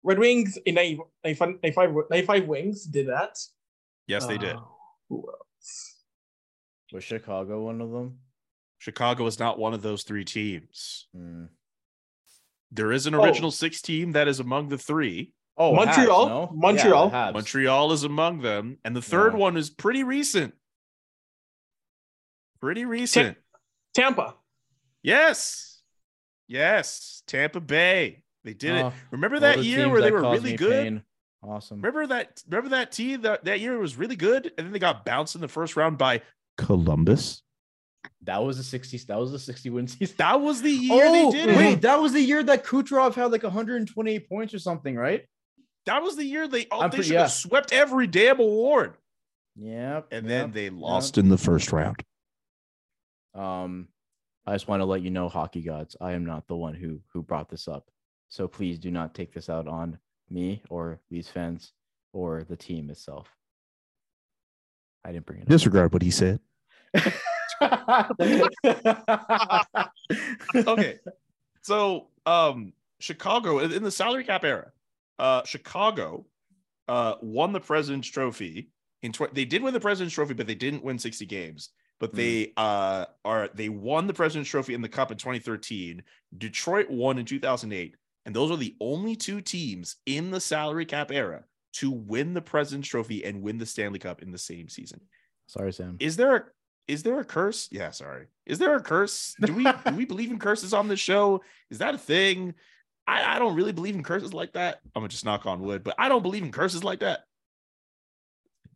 [0.04, 3.38] Red Wings in 90 95, 95, 95 Wings did that.
[4.08, 4.56] Yes, they did.
[4.56, 4.62] Uh,
[5.10, 5.96] who else?
[6.94, 8.20] Was Chicago one of them?
[8.80, 11.08] Chicago is not one of those three teams.
[11.14, 11.46] Hmm.
[12.72, 13.24] There is an Oh.
[13.24, 15.34] original six team that is among the three.
[15.58, 16.26] Oh, Montreal?
[16.28, 16.52] Habs, no?
[16.54, 17.10] Montreal?
[17.12, 17.32] Yeah.
[17.32, 19.40] Montreal is among them, and the third Yeah.
[19.40, 20.54] one is pretty recent.
[22.60, 23.38] Pretty recent.
[23.94, 24.36] Tampa.
[25.04, 25.82] Yes.
[26.48, 27.24] Yes.
[27.28, 28.24] Tampa Bay.
[28.44, 28.94] They did Oh, it.
[29.12, 30.84] Remember that year teams where they were really good?
[30.84, 31.04] pain.
[31.44, 31.78] Awesome.
[31.78, 32.42] Remember that?
[32.48, 35.42] Remember that team that that year was really good, and then they got bounced in
[35.42, 36.22] the first round by
[36.58, 37.44] Columbus.
[38.24, 39.06] That was the 60s.
[39.06, 40.16] That was the 60 win season.
[40.18, 41.58] That was the year oh, they did it.
[41.58, 45.26] wait, that was the year that Kucherov had like 128 points or something, right?
[45.86, 47.22] That was the year they oh, they pretty- should yeah.
[47.22, 48.96] have swept every damn award,
[49.56, 50.02] Yeah.
[50.12, 52.04] and then they lost in the first round.
[53.34, 53.88] Um,
[54.46, 57.00] I just want to let you know, hockey gods, I am not the one who
[57.14, 57.88] who brought this up.
[58.30, 60.00] So please do not take this out on
[60.30, 61.72] me or these fans
[62.12, 63.28] or the team itself.
[65.06, 66.40] I didn't bring it Disregard what he said.
[70.56, 71.00] okay.
[71.62, 74.72] So, um, Chicago in the salary cap era,
[75.20, 76.26] uh, Chicago,
[76.88, 78.70] uh, won the President's Trophy
[79.02, 79.12] in.
[79.12, 81.70] Tw- they did win the President's Trophy, but they didn't win sixty games.
[82.00, 86.04] But they uh are they won the President's Trophy in the Cup in 2013.
[86.38, 87.96] Detroit won in 2008,
[88.26, 91.44] and those are the only two teams in the salary cap era
[91.74, 95.02] to win the President's Trophy and win the Stanley Cup in the same season.
[95.48, 95.98] Sorry, Sam.
[96.00, 96.44] Is there a
[96.88, 97.68] is there a curse?
[97.72, 98.28] Yeah, sorry.
[98.46, 99.36] Is there a curse?
[99.42, 101.42] Do we do we believe in curses on this show?
[101.70, 102.54] Is that a thing?
[103.06, 104.80] I, I don't really believe in curses like that.
[104.96, 107.22] I'm gonna just knock on wood, but I don't believe in curses like that.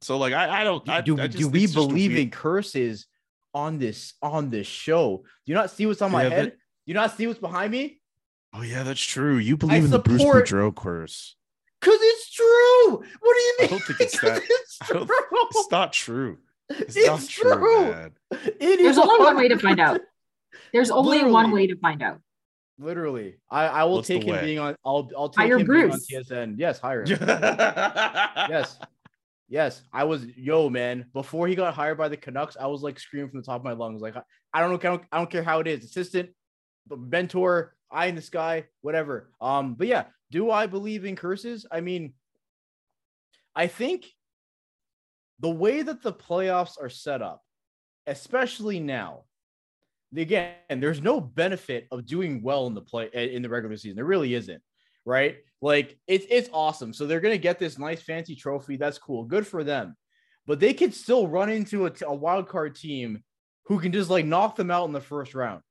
[0.02, 3.08] So like I, I don't I, do, I just do we believe in curses
[3.54, 5.18] on this on this show?
[5.46, 6.52] Do you not see what's on my head?
[6.52, 8.00] Do you not see what's behind me?
[8.54, 9.38] Oh yeah, that's true.
[9.38, 11.36] You believe I in the Bruce Boudreau curse.
[11.82, 12.90] Cause it's true.
[12.90, 13.70] What do you I mean?
[13.70, 15.08] don't think it's that- It's true.
[15.52, 16.38] It's not true.
[16.80, 18.12] It's, It's true, true.
[18.32, 20.02] It There's is only one way to find out.
[20.74, 22.20] There's only one way to find out.
[22.80, 24.42] Literally, I, I will What's take him way?
[24.42, 24.76] being on.
[24.86, 26.08] I'll I'll take Hire him being on Bruce.
[26.10, 26.56] TSN.
[26.58, 27.18] Yes, hire him.
[28.50, 28.80] yes,
[29.50, 29.84] yes.
[29.94, 31.06] I was yo man.
[31.14, 33.64] Before he got hired by the Canucks, I was like screaming from the top of
[33.66, 34.22] my lungs, like I,
[34.54, 36.30] I don't know, I don't, I don't care how it is, assistant,
[36.90, 39.30] b- mentor, eye in the sky, whatever.
[39.40, 41.66] Um, but yeah, do I believe in curses?
[41.72, 42.14] I mean,
[43.56, 44.08] I think
[45.42, 47.42] the way that the playoffs are set up,
[48.08, 49.24] especially now,
[50.16, 53.96] again, there's no benefit of doing well in the play eh, in the regular season.
[53.96, 54.62] There really isn't,
[55.04, 55.38] right?
[55.62, 56.94] Like it's it's awesome.
[56.94, 58.78] So they're gonna get this nice fancy trophy.
[58.78, 59.26] That's cool.
[59.26, 59.96] Good for them.
[60.46, 63.24] But they could still run into a wild card team
[63.66, 65.62] who can just like knock them out in the first round.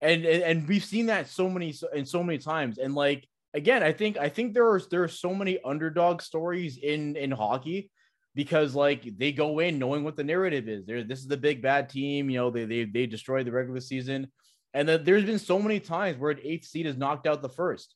[0.00, 2.78] And, and and we've seen that so many and so many times.
[2.78, 6.78] And like again, I think I think there are there are so many underdog stories
[6.78, 7.90] in in hockey
[8.34, 10.86] because like they go in knowing what the narrative is.
[10.86, 12.30] There, this is the big bad team.
[12.30, 14.30] You know, they they they destroy the regular season,
[14.74, 17.48] and then there's been so many times where an eighth seed has knocked out the
[17.48, 17.94] first.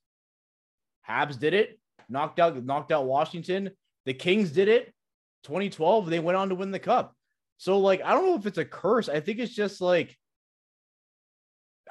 [1.08, 1.78] Habs did it,
[2.08, 3.70] knocked out knocked out Washington.
[4.06, 4.92] The Kings did it.
[5.44, 7.14] 2012, they went on to win the cup.
[7.58, 9.08] So like, I don't know if it's a curse.
[9.08, 10.16] I think it's just like.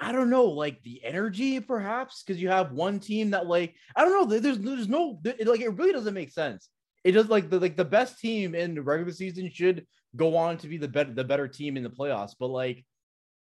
[0.02, 4.04] I don't know, like the energy, perhaps, because you have one team that, like, I
[4.04, 4.40] don't know.
[4.40, 6.68] There's, there's no, like, it really doesn't make sense
[7.04, 9.86] it does like the like the best team in the regular season should
[10.16, 12.86] go on to be the better the better team in the playoffs, but like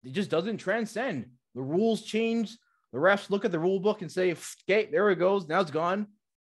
[0.03, 1.27] it just doesn't transcend.
[1.55, 2.57] The rules change.
[2.91, 4.35] The refs look at the rule book and say,
[4.69, 5.47] "Okay, there it goes.
[5.47, 6.07] Now it's gone."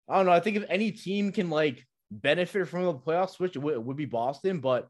[0.07, 0.31] I don't know.
[0.31, 3.83] I think if any team can like benefit from the playoff switch, it would, it
[3.83, 4.59] would be Boston.
[4.59, 4.87] But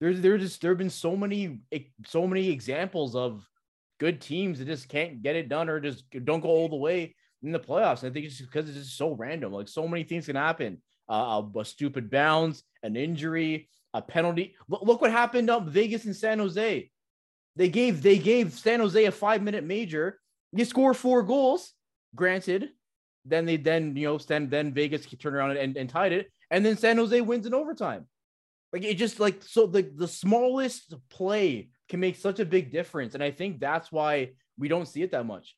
[0.00, 1.60] there's there's just there have been so many
[2.06, 3.46] so many examples of
[3.98, 7.14] good teams that just can't get it done or just don't go all the way
[7.42, 8.04] in the playoffs.
[8.04, 9.52] I think it's just because it's just so random.
[9.52, 14.54] Like so many things can happen uh, a, stupid bounce, an injury, a penalty.
[14.68, 16.90] Look, look what happened up Vegas and San Jose.
[17.56, 20.20] They gave they gave San Jose a five minute major.
[20.52, 21.72] You score four goals,
[22.14, 22.70] granted.
[23.24, 26.64] Then they then you know then then Vegas turned around and, and tied it, and
[26.64, 28.06] then San Jose wins in overtime.
[28.72, 33.14] Like it just like so the the smallest play can make such a big difference,
[33.14, 35.56] and I think that's why we don't see it that much.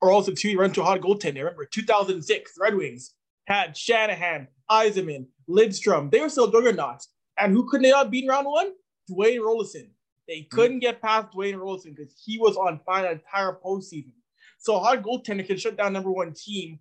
[0.00, 1.36] or also too, you run into a hot goaltender.
[1.36, 3.14] Remember, 2006 Red Wings
[3.46, 6.10] had Shanahan, Yzerman, Lidstrom.
[6.10, 7.08] They were still juggernauts.
[7.38, 8.72] And who couldn't they not beat in round one?
[9.10, 9.88] Dwayne Roloson.
[10.28, 14.12] They couldn't get past Dwayne Roloson because he was on fire the entire postseason.
[14.58, 16.78] So a hot goaltender can shut down number one team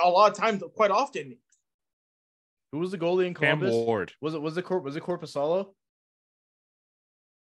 [0.00, 1.36] a lot of times, quite often.
[2.70, 3.72] Who was the goalie in Cam Columbus?
[3.72, 4.12] Ward.
[4.20, 5.72] Was it was it Cor- was it Korpisalo?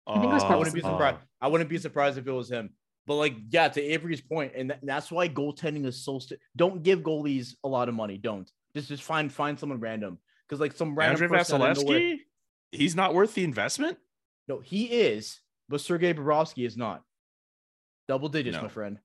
[0.07, 1.19] I think it was I Uh, wouldn't be surprised.
[1.41, 2.71] I wouldn't be surprised if it was him.
[3.07, 6.19] But like, yeah, to Avry's point, and tha- that's why goaltending is so.
[6.19, 8.17] St- don't give goalies a lot of money.
[8.17, 11.83] Don't just just find find someone random because like some random Andrei person out of
[11.85, 12.19] nowhere- Vasilevskiy.
[12.73, 13.99] He's not worth the investment.
[14.49, 17.03] No, he is, but Sergei Bobrovsky is not.
[18.09, 18.63] Double digits, No.
[18.63, 18.99] my friend.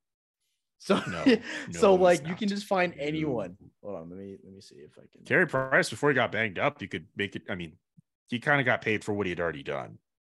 [0.80, 1.24] So No,
[1.72, 3.58] so he's like you can just find anyone.
[3.84, 5.26] Hold on, let me let me see if I can.
[5.26, 7.42] Carey Price, before he got banged up, you could make it.
[7.50, 7.74] I mean,
[8.30, 9.98] he kind of got paid for what he had already done,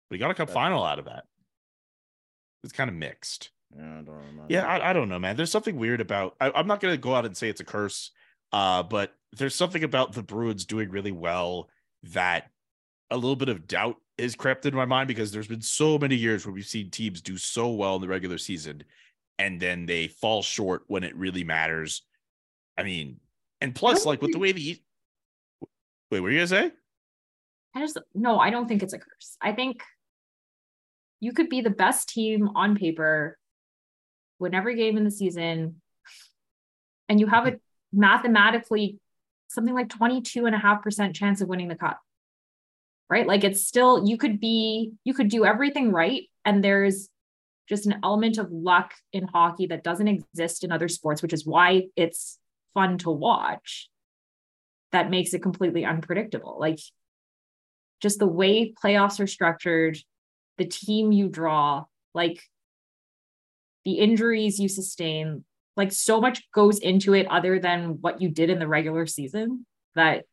[0.08, 1.24] but he got a cup That's- final out of that.
[2.64, 3.50] It's kind of mixed.
[3.76, 4.46] Yeah, I don't remember.
[4.48, 5.36] Yeah, I, I don't know, man.
[5.36, 6.36] There's something weird about.
[6.40, 8.10] I, I'm not gonna go out and say it's a curse,
[8.52, 11.68] uh, but there's something about the Bruins doing really well
[12.02, 12.50] that
[13.10, 16.14] a little bit of doubt is crept in my mind because there's been so many
[16.14, 18.82] years where we've seen teams do so well in the regular season
[19.40, 22.02] and then they fall short when it really matters.
[22.76, 23.20] I mean,
[23.62, 24.78] and plus, like with the way the
[26.10, 26.70] wait, what are you gonna say?
[27.74, 29.36] I just no, I don't think it's a curse.
[29.40, 29.82] I think
[31.20, 33.38] you could be the best team on paper,
[34.38, 35.80] win every game in the season,
[37.08, 37.60] and you have a
[37.92, 38.98] mathematically
[39.48, 42.00] something like 22 and a half percent chance of winning the cup.
[43.08, 43.26] Right?
[43.26, 47.08] Like it's still you could be you could do everything right and there's
[47.68, 51.46] just an element of luck in hockey that doesn't exist in other sports, which is
[51.46, 52.38] why it's
[52.74, 53.88] fun to watch.
[54.92, 56.56] That makes it completely unpredictable.
[56.58, 56.78] Like
[58.00, 59.98] just the way playoffs are structured,
[60.60, 61.84] the team you draw,
[62.14, 62.42] like
[63.86, 65.42] the injuries you sustain,
[65.74, 69.64] like so much goes into it other than what you did in the regular season
[69.94, 70.24] that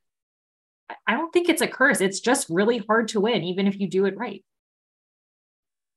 [1.07, 2.01] I don't think it's a curse.
[2.01, 4.43] It's just really hard to win, even if you do it right.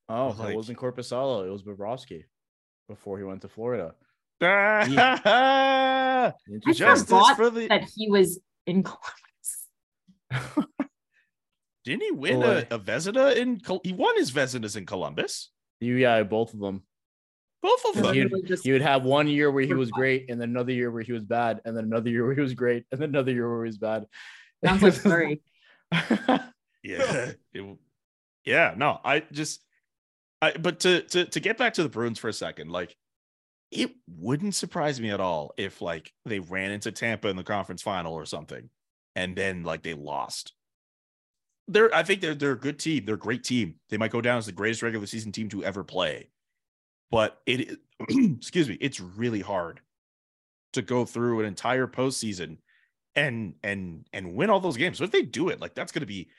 [0.07, 1.45] Oh, Like- it wasn't Korpisalo.
[1.45, 2.23] It was Bobrovsky
[2.87, 3.95] before he went to Florida.
[4.41, 6.73] I Interesting.
[6.85, 10.67] Justice forgot for the- that he was in Columbus.
[11.83, 12.65] Didn't he win Boy.
[12.69, 13.59] a, a Vezina in?
[13.59, 15.49] Col- He won his Vezinas in Columbus.
[15.79, 16.83] You, yeah, both of them.
[17.63, 18.13] Both of them.
[18.13, 20.71] he would, just- he would have one year where he was great, and then another
[20.73, 23.09] year where he was bad, and then another year where he was great, and then
[23.09, 24.05] another year where he was bad.
[24.63, 25.41] Sounds like Fleury.
[26.83, 27.31] Yeah.
[27.53, 27.77] It-
[28.45, 28.73] yeah.
[28.75, 29.63] No, I just,
[30.41, 32.95] I, but to, to, to get back to the Bruins for a second, like,
[33.71, 37.81] it wouldn't surprise me at all if like they ran into Tampa in the conference
[37.81, 38.69] final or something
[39.15, 40.51] and then like they lost.
[41.71, 43.05] They're, I think they're, they're a good team.
[43.05, 43.75] They're a great team.
[43.89, 46.29] They might go down as the greatest regular season team to ever play.
[47.09, 49.81] But it, excuse me, it's really hard
[50.73, 52.57] to go through an entire postseason
[53.15, 54.97] and and and win all those games.
[54.97, 56.29] So if they do it, like that's going to be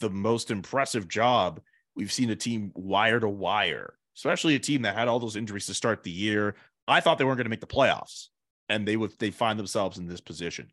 [0.00, 1.60] the most impressive job
[1.96, 5.66] we've seen a team wire to wire, especially a team that had all those injuries
[5.66, 6.54] to start the year.
[6.86, 8.28] I thought they weren't going to make the playoffs,
[8.68, 10.70] and they would they find themselves in this position.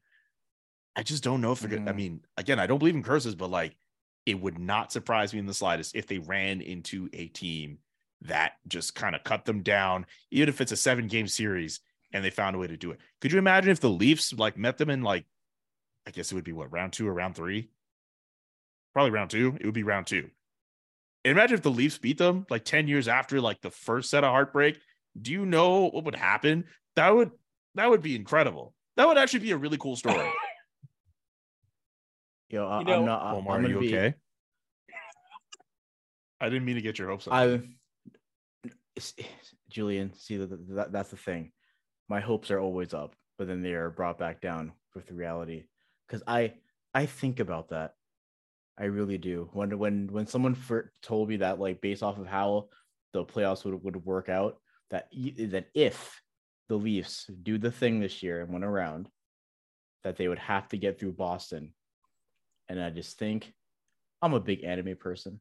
[0.96, 1.86] I just don't know if they're going.
[1.86, 1.98] to I mm-hmm.
[1.98, 3.76] mean, again, I don't believe in curses, but like
[4.26, 7.80] it would not surprise me in the slightest if they ran into a team
[8.22, 11.80] that just kind of cut them down, even if it's a seven game series
[12.12, 13.00] and they found a way to do it.
[13.22, 15.26] Could you imagine if the Leafs like met them in like,
[16.08, 17.70] I guess it would be what round two or round three?
[18.94, 19.58] Probably round two.
[19.60, 20.30] It would be round two.
[21.24, 24.30] Imagine if the Leafs beat them like 10 years after like the first set of
[24.30, 24.80] heartbreak.
[25.20, 26.66] Do you know what would happen?
[26.96, 27.32] That would
[27.76, 28.74] that would be incredible.
[28.96, 30.32] That would actually be a really cool story.
[32.50, 33.22] Yo, I, You know- I'm not.
[33.24, 34.14] I- Omar, I'm are you be, okay?
[36.42, 37.34] I didn't mean to get your hopes up.
[37.34, 37.62] I,
[39.70, 41.52] Julian, see that, that that's the thing.
[42.08, 45.64] My hopes are always up, but then they are brought back down with reality.
[46.08, 46.54] Because I
[46.94, 47.94] I think about that.
[48.78, 49.50] I really do.
[49.54, 52.70] When when when someone fir- told me that, like based off of how
[53.14, 54.58] the playoffs would would work out,
[54.92, 56.22] that that if
[56.68, 59.10] the Leafs do the thing this year and win around,
[60.04, 61.74] that they would have to get through Boston.
[62.70, 63.54] And I just think
[64.22, 65.40] I'm a big anime person.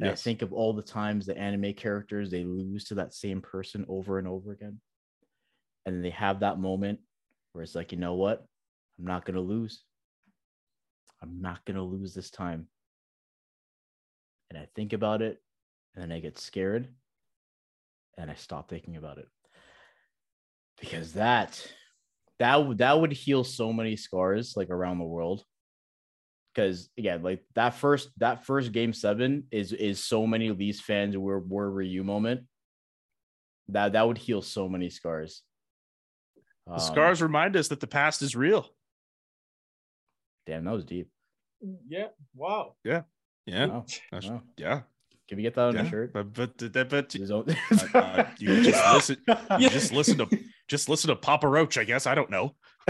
[0.00, 3.40] And I think of all the times the anime characters they lose to that same
[3.40, 4.80] person over and over again.
[5.86, 7.00] And then they have that moment
[7.52, 8.44] where it's like, you know what?
[8.98, 9.84] I'm not gonna lose.
[11.22, 12.66] I'm not gonna lose this time.
[14.50, 15.40] And I think about it,
[15.94, 16.88] and then I get scared,
[18.18, 19.28] and I stop thinking about it.
[20.80, 21.64] Because that
[22.38, 25.44] that would that would heal so many scars like around the world
[26.54, 31.16] because again, like that first that first game seven is is so many Leafs fans
[31.16, 32.42] were where were you moment.
[33.68, 35.42] That that would heal so many scars.
[36.66, 38.68] the Um, scars remind us that the past is real.
[40.46, 41.08] Damn, that was deep.
[41.88, 42.08] Yeah.
[42.34, 42.74] Wow.
[42.84, 43.02] Yeah.
[43.46, 44.42] Wow, That's- wow.
[44.56, 44.80] Yeah.
[45.28, 45.82] Can we get that on yeah.
[45.82, 46.12] a shirt?
[46.12, 47.46] But but but, but His own-
[47.94, 49.16] uh, you just listen
[49.58, 50.38] you just listen to
[50.68, 52.06] just listen to Papa Roach, I guess.
[52.06, 52.54] I don't know.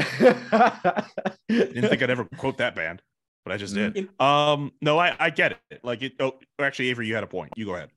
[1.48, 3.02] Didn't think I'd ever quote that band,
[3.44, 3.94] but I just did.
[3.94, 4.24] Mm.
[4.24, 5.80] Um, no, I, I get it.
[5.82, 6.14] Like it.
[6.20, 7.52] Oh, actually, Avry, you had a point.
[7.56, 7.90] You go ahead.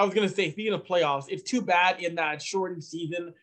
[0.00, 3.34] I was gonna say, speaking of playoffs, it's too bad in that shortened season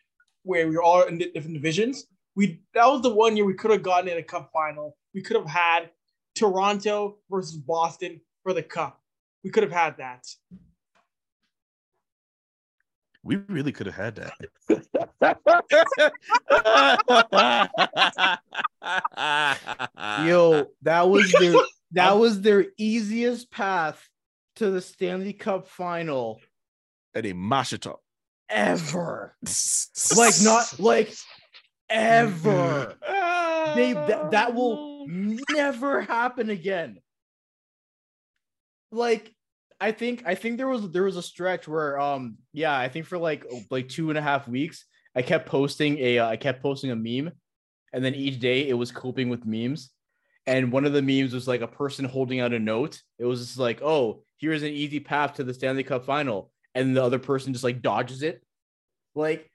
[0.42, 2.06] where we were all in different divisions.
[2.34, 4.96] We that was the one year we could have gotten in a cup final.
[5.14, 5.90] We could have had
[6.34, 9.00] Toronto versus Boston for the cup.
[9.44, 10.26] We could have had that.
[13.22, 14.32] We really could have had that.
[20.26, 21.54] Yo, that was their
[21.92, 24.08] that was their easiest path
[24.56, 26.40] to the Stanley Cup final
[27.14, 27.96] and a mashito.
[28.48, 29.36] ever.
[30.16, 31.14] Like not like
[31.90, 32.96] ever.
[33.74, 37.00] They that, that will never happen again.
[38.90, 39.34] Like
[39.80, 43.06] I think I think there was there was a stretch where um yeah I think
[43.06, 46.62] for like like two and a half weeks I kept posting a uh, I kept
[46.62, 47.32] posting a meme,
[47.92, 49.90] and then each day it was coping with memes,
[50.46, 53.00] and one of the memes was like a person holding out a note.
[53.18, 56.96] It was just like oh here's an easy path to the Stanley Cup final, and
[56.96, 58.42] the other person just like dodges it,
[59.14, 59.50] like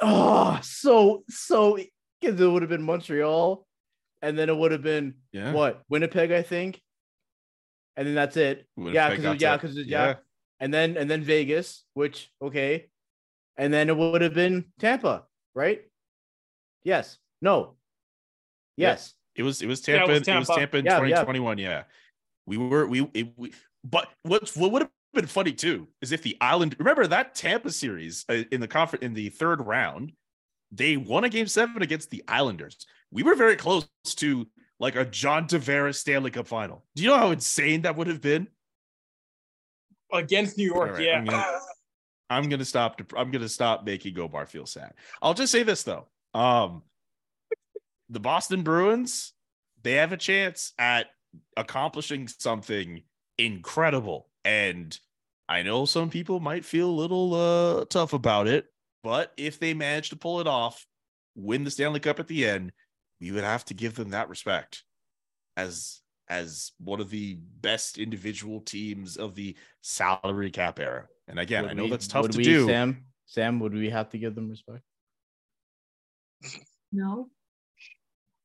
[0.00, 1.78] oh so so
[2.20, 3.66] because it would have been Montreal,
[4.22, 5.52] and then it would have been Yeah.
[5.52, 5.82] what?
[5.88, 6.80] Winnipeg I think,
[7.96, 8.66] and then that's it.
[8.76, 10.14] yeah, because yeah, because yeah.
[10.60, 12.86] and then and then Vegas, which okay,
[13.56, 15.24] and then it would have been Tampa,
[15.54, 15.82] right?
[16.82, 17.18] Yes.
[17.40, 17.74] No.
[18.76, 19.14] Yes.
[19.36, 20.12] It was it was Yeah, it Tampa.
[20.12, 20.54] it was Tampa.
[20.54, 21.22] Tampa in Yeah, yeah.
[21.22, 21.58] 2021.
[21.58, 21.84] Yeah.
[22.46, 23.52] We were we, it, we
[23.84, 27.70] but what's what would have been funny too is if the Island remember that Tampa
[27.70, 30.12] series uh, in the conference in the third round,
[30.70, 32.76] they won a game seven against the Islanders.
[33.10, 34.46] We were very close to
[34.84, 36.84] like a John Tavares Stanley Cup final.
[36.94, 38.48] Do you know how insane that would have been?
[40.12, 40.92] against New York.
[40.92, 41.18] Right, yeah.
[41.18, 41.58] I'm gonna-
[42.30, 43.00] I'm gonna stop.
[43.16, 44.92] I'm gonna stop making Gobar feel sad.
[45.20, 46.06] I'll just say this though.
[46.34, 46.82] Um,
[48.10, 49.32] the Boston Bruins,
[49.82, 51.06] they have a chance at
[51.56, 53.02] accomplishing something
[53.38, 54.96] incredible, and
[55.48, 58.66] I know some people might feel a little uh tough about it,
[59.02, 60.86] but if they manage to pull it off,
[61.34, 62.72] win the Stanley Cup at the end,
[63.20, 64.82] we would have to give them that respect
[65.56, 71.06] as as one of the best individual teams of the salary cap era.
[71.28, 72.66] And again, Would I know we- that's tough would to we, do.
[72.66, 73.04] Sam.
[73.26, 74.82] Sam, would we have to give them respect?
[76.92, 77.28] No.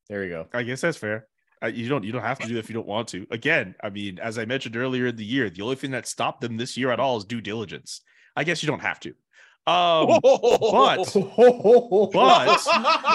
[0.09, 0.47] There we go.
[0.53, 1.27] I guess that's fair.
[1.61, 3.27] Uh, you don't you don't have to do that if you don't want to.
[3.31, 6.41] Again, I mean, as I mentioned earlier in the year, the only thing that stopped
[6.41, 8.01] them this year at all is due diligence.
[8.35, 9.13] I guess you don't have to.
[9.67, 10.21] Um, but
[11.13, 12.13] but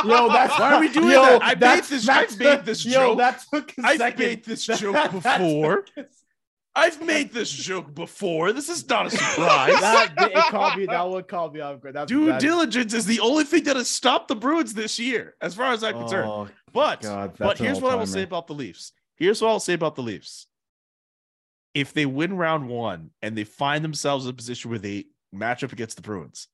[0.06, 1.42] yo, that's Why are we doing yo, that?
[1.42, 3.18] I made that's- this- that's I've made this yo, joke.
[3.18, 4.18] that took a I've second.
[4.24, 5.84] made this joke before.
[6.76, 8.52] I've made this joke before.
[8.52, 9.80] This is not a surprise.
[9.80, 10.86] that it caught me.
[10.86, 11.94] That one caught me off guard.
[11.94, 15.34] That's Due that- diligence is the only thing that has stopped the Bruins this year,
[15.40, 16.28] as far as I'm concerned.
[16.28, 18.92] Oh, But God, but here's what I will say about the Leafs.
[19.16, 20.46] Here's what I'll say about the Leafs.
[21.74, 25.62] If they win round one and they find themselves in a position where they match
[25.64, 26.48] up against the Bruins,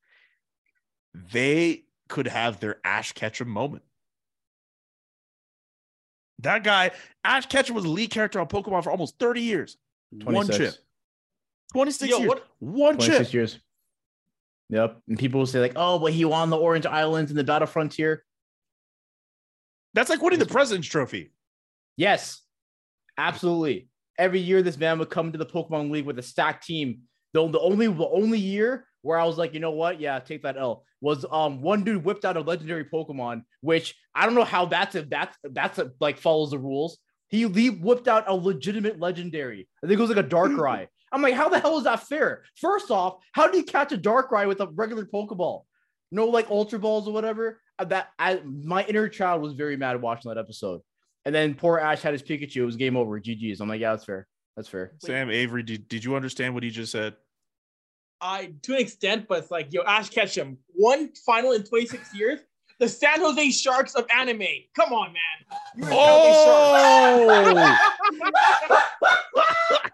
[1.13, 3.83] they could have their Ash Ketchum moment.
[6.39, 6.91] That guy,
[7.23, 9.77] Ash Ketchum, was a lead character on Pokemon for almost 30 years.
[10.09, 10.57] One 26.
[10.57, 10.83] chip.
[11.73, 12.27] 26 Yo, years.
[12.29, 13.33] what- One 26 chip.
[13.33, 13.59] years.
[14.69, 15.01] Yep.
[15.07, 17.67] And people will say, like, oh, but he won the Orange Islands and the Battle
[17.67, 18.25] Frontier.
[19.93, 21.31] That's like winning the President's Trophy.
[21.97, 22.41] Yes,
[23.17, 23.89] absolutely.
[24.17, 27.01] Every year, this man would come to the Pokemon League with a stacked team.
[27.33, 29.99] The, the only the only year where I was like, you know what?
[29.99, 34.25] Yeah, take that L was um one dude whipped out a legendary Pokemon, which I
[34.25, 36.97] don't know how that's a that's that's a, like follows the rules.
[37.29, 39.67] He le- whipped out a legitimate legendary.
[39.83, 40.87] I think it was like a Darkrai.
[41.13, 42.43] I'm like, how the hell is that fair?
[42.55, 45.63] First off, how do you catch a Darkrai with a regular Pokeball?
[46.11, 47.59] No, like Ultra Balls or whatever.
[47.79, 50.81] Uh, That I my inner child was very mad watching that episode.
[51.25, 52.57] And then poor Ash had his Pikachu.
[52.57, 53.19] It was game over.
[53.19, 53.61] GG's.
[53.61, 54.27] I'm like, yeah, that's fair.
[54.55, 54.93] That's fair.
[54.99, 57.15] Sam Avry, did, did you understand what he just said?
[58.19, 62.39] I to an extent, but it's like yo, Ash Ketchum, one final in 26 years.
[62.79, 64.41] The San Jose Sharks of anime.
[64.75, 65.59] Come on, man.
[65.75, 67.77] You're Oh!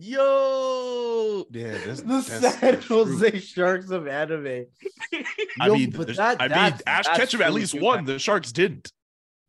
[0.00, 2.06] Yo, yeah, that's, The
[2.40, 3.04] that's San true.
[3.04, 4.66] Jose Sharks of anime.
[5.60, 8.04] I mean, but that- I mean, Ash that's Ketchum at least too, won.
[8.04, 8.92] The Sharks didn't.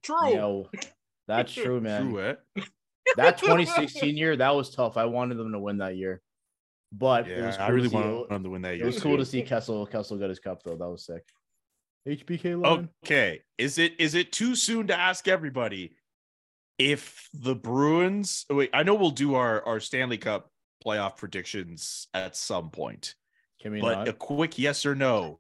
[0.01, 0.33] True.
[0.33, 0.69] Yo,
[1.27, 2.09] that's true, man.
[2.09, 2.35] True, eh?
[3.17, 4.97] That 2016 year, that was tough.
[4.97, 6.21] I wanted them to win that year,
[6.91, 8.83] but it Yeah, was cool I really to see, wanted them to win that year.
[8.83, 10.75] It was cool to see Kessel Kessel get his cup though.
[10.75, 11.23] That was sick.
[12.07, 12.89] HBK line.
[13.03, 15.95] Okay, is it is it too soon to ask everybody
[16.77, 18.45] if the Bruins?
[18.49, 20.49] oh, Wait, I know we'll do our our Stanley Cup
[20.85, 23.15] playoff predictions at some point,
[23.61, 24.07] Can we but not?
[24.07, 25.39] a quick yes or no: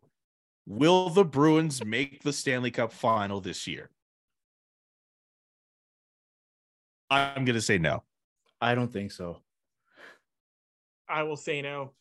[0.67, 3.89] Will the Bruins make the Stanley Cup final this year?
[7.09, 8.03] I'm gonna say no.
[8.61, 9.41] I don't think so.
[11.07, 11.93] I will say no.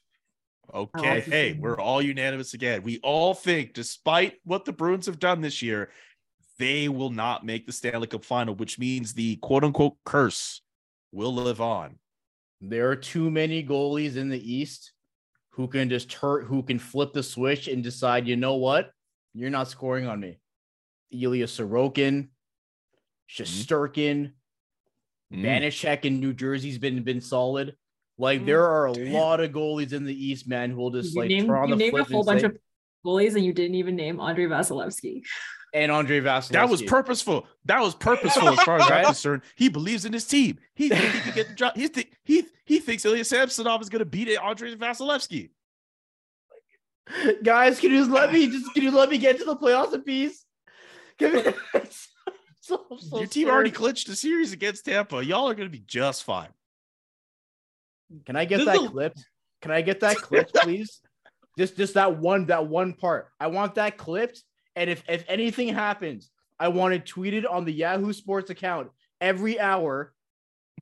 [0.73, 1.63] Okay, hey, no.
[1.63, 2.83] we're all unanimous again.
[2.83, 5.91] We all think, despite what the Bruins have done this year,
[6.59, 10.61] they will not make the Stanley Cup final, which means the quote unquote curse
[11.13, 11.99] will live on.
[12.61, 14.93] There are too many goalies in the East
[15.51, 18.91] who can just hurt, who can flip the switch and decide, you know what?
[19.35, 20.39] You're not scoring on me.
[21.13, 23.43] Ilya Sorokin, mm-hmm.
[23.43, 24.33] Shesterkin,
[25.33, 25.43] Mm.
[25.45, 27.77] Vanecek in New Jersey's been been solid.
[28.17, 29.13] Like Mm, there are a damn.
[29.13, 31.69] lot of goalies in the East, man, who will just you like named, turn on
[31.69, 32.59] you the named a whole bunch say, of
[33.07, 35.23] goalies and you didn't even name Andre Vasilevskiy.
[35.75, 36.53] and Andre Vasilevskiy.
[36.53, 37.47] That was purposeful.
[37.67, 39.43] That was purposeful as far as I'm concerned.
[39.55, 40.59] He believes in his team.
[40.75, 41.77] He thinks he can get the job.
[41.77, 45.51] He think he he thinks Ilya Samsonov is going to beat Andre Vasilevskiy.
[47.43, 49.95] Guys, can you just let me just can you let me get to the playoffs
[49.95, 50.45] in peace?
[51.19, 51.53] Give me
[52.89, 55.25] so, so Your team already clinched a series against Tampa.
[55.25, 56.49] Y'all are going to be just fine.
[58.27, 59.25] Can I get This that is a- clipped?
[59.61, 61.01] Can I get that clip, please?
[61.59, 63.29] just just that one that one part.
[63.41, 64.43] I want that clipped.
[64.77, 68.91] And if if anything happens, I want it tweeted on the Yahoo Sports account
[69.21, 70.13] every hour,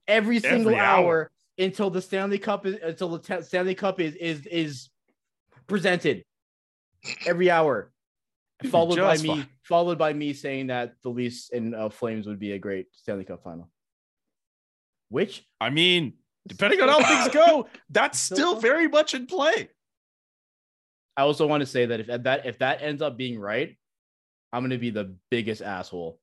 [0.06, 0.96] every single Every hour.
[1.04, 1.30] hour.
[1.58, 4.90] until the Stanley Cup is until the te- Stanley Cup is is is
[5.66, 6.22] presented
[7.26, 7.90] every hour.
[8.70, 9.46] Followed by me, fine.
[9.62, 13.24] followed by me saying that the Leafs and uh, Flames would be a great Stanley
[13.24, 13.70] Cup final.
[15.10, 16.14] Which I mean,
[16.48, 19.68] depending on how things go, that's Still very much in play.
[21.18, 23.76] I also want to say that if that if that ends up being right,
[24.52, 26.18] I'm gonna be the biggest asshole.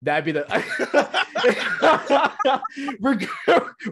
[0.00, 0.46] That'd be the
[3.00, 3.28] Reg-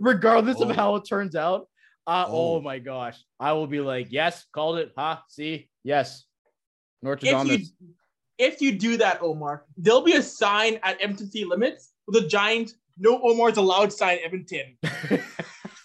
[0.00, 0.74] regardless of Oh.
[0.74, 1.66] how it turns out.
[2.06, 2.56] Uh, oh.
[2.56, 2.60] Oh.
[2.60, 4.92] my gosh, I will be like, yes, called it.
[4.96, 6.24] Ha, see, yes,
[7.02, 7.66] Notre If you Dame.
[8.38, 12.74] if you do that, Omar, there'll be a sign at Edmonton limits with a giant
[12.98, 14.76] "No Omar's allowed" sign at Edmonton.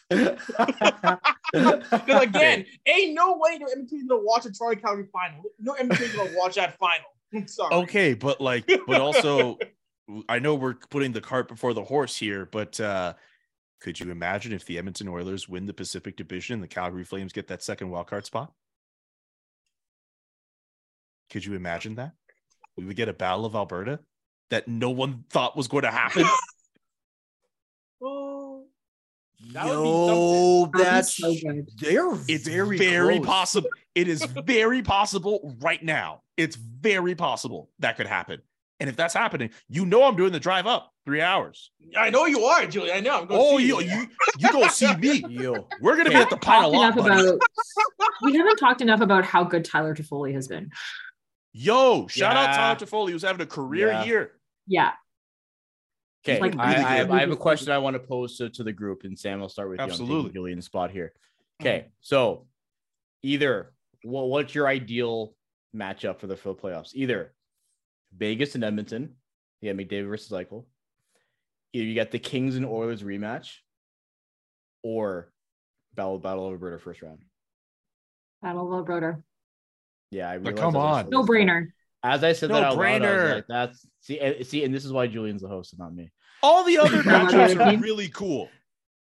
[0.10, 5.44] Because again, ain't no way no Edmonton's gonna watch a Toronto Calgary final.
[5.60, 7.08] No Edmonton's gonna watch that final.
[7.34, 7.74] I'm sorry.
[7.76, 9.58] Okay, but like, but also,
[10.30, 13.14] I know we're putting the cart before the horse here, but uh
[13.82, 17.34] could you imagine if the Edmonton Oilers win the Pacific Division and the Calgary Flames
[17.34, 18.54] get that second wild card spot?
[21.30, 22.14] Could you imagine that?
[22.78, 24.00] We would get a Battle of Alberta
[24.50, 26.26] that no one thought was going to happen.
[28.02, 28.66] Oh,
[29.54, 31.70] that Yo, that's so good.
[31.78, 33.70] they're It's very, very, possible.
[33.94, 36.22] It is very possible right now.
[36.38, 38.42] It's very possible that could happen.
[38.80, 41.72] And if that's happening, you know I'm doing the drive up three hours.
[41.98, 42.92] I know you are, Julie.
[42.92, 43.22] I know.
[43.22, 44.08] I'm going Oh, see you you
[44.38, 45.24] you go see me.
[45.30, 47.42] Yo, We're gonna We be at the haven't pile talked lot, enough about
[48.22, 50.72] we haven't talked enough about how good Tyler Toffoli has been.
[51.58, 52.58] Yo, shout out Yeah.
[52.58, 54.04] Tyler Toffoli, who's having a career Yeah.
[54.04, 54.40] year.
[54.68, 54.92] Yeah.
[56.26, 57.12] Okay, like I, really I, have.
[57.12, 59.48] I have a question I want to pose to, to the group, and Sam, I'll
[59.48, 59.84] start with you.
[59.84, 60.50] I'm Absolutely.
[60.50, 61.14] taking spot here.
[61.62, 61.68] Mm-hmm.
[61.68, 62.48] Okay, so
[63.24, 65.34] either what, what's your ideal
[65.74, 66.94] matchup for the for the playoffs?
[66.94, 67.34] Either
[68.18, 69.16] Vegas and Edmonton,
[69.62, 70.66] yeah, McDavid versus Eichel.
[71.72, 73.60] Either you got the Kings and Oilers rematch,
[74.84, 75.32] or
[75.94, 77.20] Battle Battle of Alberta first round.
[78.42, 79.24] Battle of Alberta.
[80.16, 81.10] Yeah, I But come on.
[81.10, 81.68] No brainer.
[82.04, 83.36] As I said that out loud, I was No-brainer.
[83.36, 86.12] like, "That's see, and- see," and this is why Julian's the host and not me.
[86.44, 88.50] All the other matchups are really cool.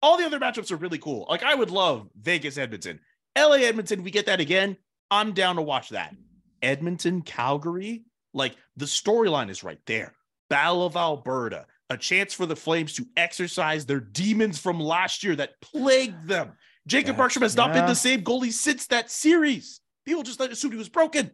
[0.03, 1.27] All the other matchups are really cool.
[1.29, 3.01] Like I would love Vegas Edmonton.
[3.37, 4.77] LA Edmonton, we get that again.
[5.11, 6.15] I'm down to watch that.
[6.63, 10.15] Edmonton, Calgary, like the storyline is right there.
[10.51, 15.37] Battle of Alberta, a chance for the Flames to exercise their demons from last year
[15.37, 16.53] that plagued them.
[16.87, 19.81] Jacob That's- Markstrom has not been the same goalie since that series.
[20.09, 21.31] People just assumed he was broken.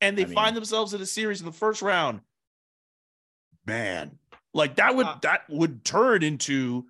[0.00, 2.22] And they I mean- find themselves in a series in the first round.
[3.66, 4.18] Man,
[4.54, 6.86] like that would Uh, that would turn into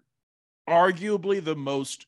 [0.68, 2.06] arguably the most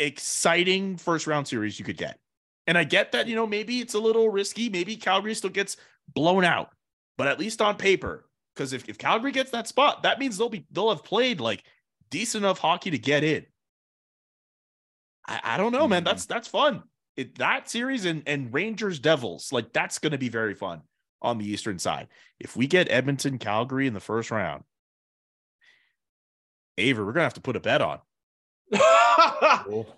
[0.00, 2.18] exciting first round series you could get.
[2.66, 4.68] And I get that, you know, maybe it's a little risky.
[4.68, 5.76] Maybe Calgary still gets
[6.08, 6.72] blown out,
[7.16, 10.48] but at least on paper, because if, if Calgary gets that spot, that means they'll
[10.48, 11.62] be they'll have played like
[12.10, 13.46] decent enough hockey to get in.
[15.28, 16.02] I, I don't know, man.
[16.02, 16.06] Mhm.
[16.06, 16.82] That's that's fun.
[17.16, 20.82] It that series and and Rangers Devils, like that's gonna be very fun
[21.20, 22.08] on the eastern side.
[22.40, 24.64] If we get Edmonton Calgary in the first round,
[26.78, 27.98] Avry, we're gonna have to put a bet on.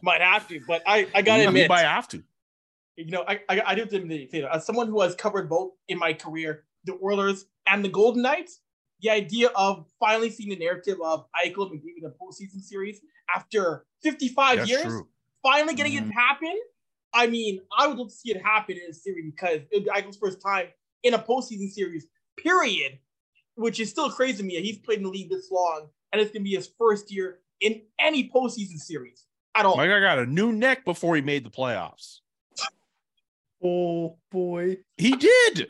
[0.02, 2.22] Might have to, but I, I gotta we, we admit, might have to.
[2.96, 5.14] you know, I, I, I do have to admit, you know, as someone who has
[5.14, 8.60] covered both in my career, the Oilers and the Golden Knights,
[9.00, 13.00] the idea of finally seeing the narrative of Eichel and in a postseason series
[13.34, 15.08] after 55 That's years, true.
[15.42, 16.08] finally getting Mhm.
[16.08, 16.58] it happen.
[17.14, 19.84] I mean, I would love to see it happen in a series because it would
[19.84, 20.66] be Eichel's first time
[21.04, 22.06] in a postseason series,
[22.36, 22.98] period,
[23.54, 24.60] which is still crazy to me.
[24.60, 27.38] He's played in the league this long, and it's going to be his first year
[27.60, 29.76] in any postseason series at all.
[29.76, 32.18] My I got a new neck before he made the playoffs.
[33.62, 34.78] Oh boy.
[34.96, 35.68] He did.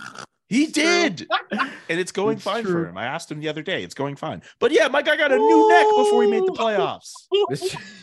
[0.49, 1.29] He did.
[1.87, 2.73] And it's going It's fine true.
[2.73, 2.97] for him.
[2.97, 3.85] I asked him the other day.
[3.85, 4.41] It's going fine.
[4.59, 7.13] But yeah, my guy got a new neck before he made the playoffs.
[7.51, 7.77] It's,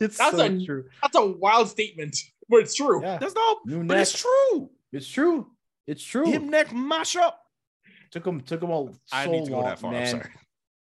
[0.00, 0.86] it's That's so a- true.
[1.02, 2.16] That's a wild statement,
[2.50, 3.02] but it's true.
[3.02, 4.02] Yeah, That's not, new but neck.
[4.02, 4.70] it's true.
[4.92, 5.46] It's true.
[5.86, 6.26] It's true.
[6.30, 7.40] Him neck mash up.
[8.10, 9.92] took him took him all so I need to go that far.
[9.92, 10.02] man.
[10.02, 10.30] I'm sorry.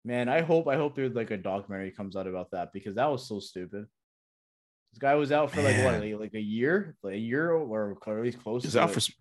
[0.06, 3.10] Man, I hope I hope there's like a documentary comes out about that because that
[3.10, 3.86] was so stupid.
[4.92, 7.98] This guy was out for like what, like, like a year, like a year or
[8.06, 8.64] at least close.
[8.64, 8.94] He's to out it.
[8.94, 9.00] for.
[9.00, 9.12] s-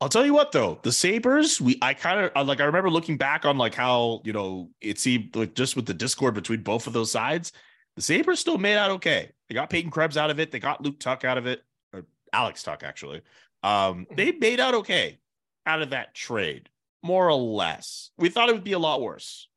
[0.00, 2.88] I'll tell you what though, the Sabres, we I kind of uh, like I remember
[2.88, 6.62] looking back on like how, you know, it seemed like just with the discord between
[6.62, 7.52] both of those sides,
[7.98, 9.32] the Sabres still made out okay.
[9.48, 12.04] They got Peyton Krebs out of it, they got Luke Tuch out of it, or
[12.32, 13.22] Alex Tuch, actually.
[13.64, 15.18] Um, they made out okay
[15.66, 16.68] out of that trade,
[17.02, 18.10] more or less.
[18.16, 19.48] We thought it would be a lot worse.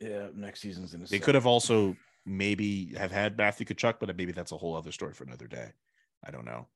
[0.00, 1.04] Yeah, next season's in.
[1.04, 4.90] They could have also maybe have had Matthew Tkachuk, but maybe that's a whole other
[4.90, 5.72] story for another day.
[6.26, 6.68] I don't know.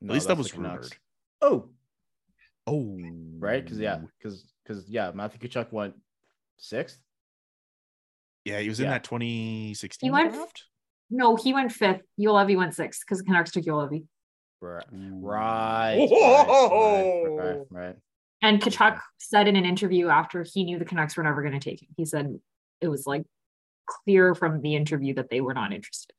[0.00, 0.96] No, At least that was the rumored.
[1.42, 1.68] Oh,
[2.66, 2.98] Oh,
[3.38, 5.94] right, because yeah, because because yeah, Matthew Tkachuk went
[6.56, 7.00] sixth.
[8.44, 10.64] Yeah, he was in that 2016 He went- draft.
[11.10, 12.02] No, he went fifth.
[12.18, 14.06] Juolevi went sixth because the Canucks took Juolevi.
[14.60, 15.20] Right, Ooh.
[15.20, 17.96] right, right, right, right.
[18.40, 21.60] And Tkachuk said in an interview after he knew the Canucks were never going to
[21.60, 22.38] take him, he said
[22.80, 23.24] it was like
[23.86, 26.14] clear from the interview that they were not interested.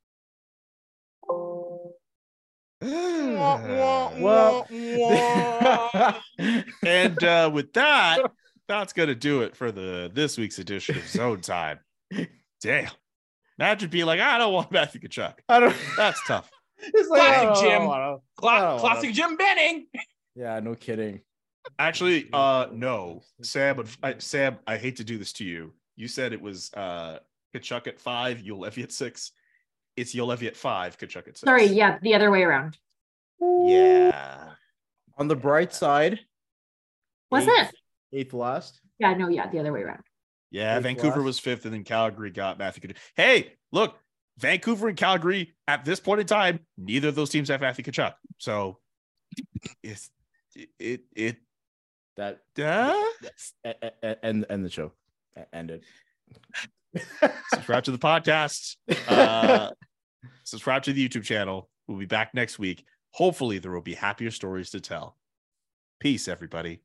[2.86, 4.68] Well,
[6.84, 8.20] and uh, with that,
[8.68, 11.80] that's gonna do it for the this week's edition of Zone Time.
[12.62, 12.90] Damn,
[13.60, 15.36] imagine being like, I don't want Matthew Tkachuk.
[15.50, 15.76] I don't.
[15.98, 16.50] That's tough.
[16.78, 17.86] It's like, Classic I don't Jim.
[17.88, 19.88] wanna- Cla- classic Jim Benning.
[20.36, 21.22] Yeah, no kidding.
[21.80, 23.78] Actually, uh, no, Sam.
[23.78, 25.72] but I, Sam, I hate to do this to you.
[25.96, 27.20] You said it was uh
[27.56, 29.32] Tkachuk at five, Juolevi at six.
[29.96, 31.42] It's Juolevi at five, Tkachuk at six.
[31.42, 32.78] Sorry, yeah, the other way around.
[33.40, 34.50] Yeah.
[35.18, 36.20] On the bright side,
[37.32, 37.76] Was eighth- it?
[38.20, 38.82] eighth last?
[39.00, 40.04] Yeah, no, yeah, the other way around.
[40.52, 42.98] Yeah, Vancouver was fifth, and then Calgary got Matthew Tkachuk.
[43.16, 43.98] Hey, look,
[44.38, 48.14] Vancouver and Calgary at this point in time, neither of those teams have Matthew Tkachuk.
[48.38, 48.80] So
[49.84, 50.10] it's
[50.56, 51.38] it it, it
[52.16, 54.92] That uh, end end the show.
[55.52, 55.84] ended.
[57.50, 58.76] Subscribe to the podcast.
[59.08, 59.72] Uh,
[60.44, 61.70] subscribe to the YouTube channel.
[61.88, 62.86] We'll be back next week.
[63.12, 65.18] Hopefully, there will be happier stories to tell.
[66.00, 66.82] Peace, everybody.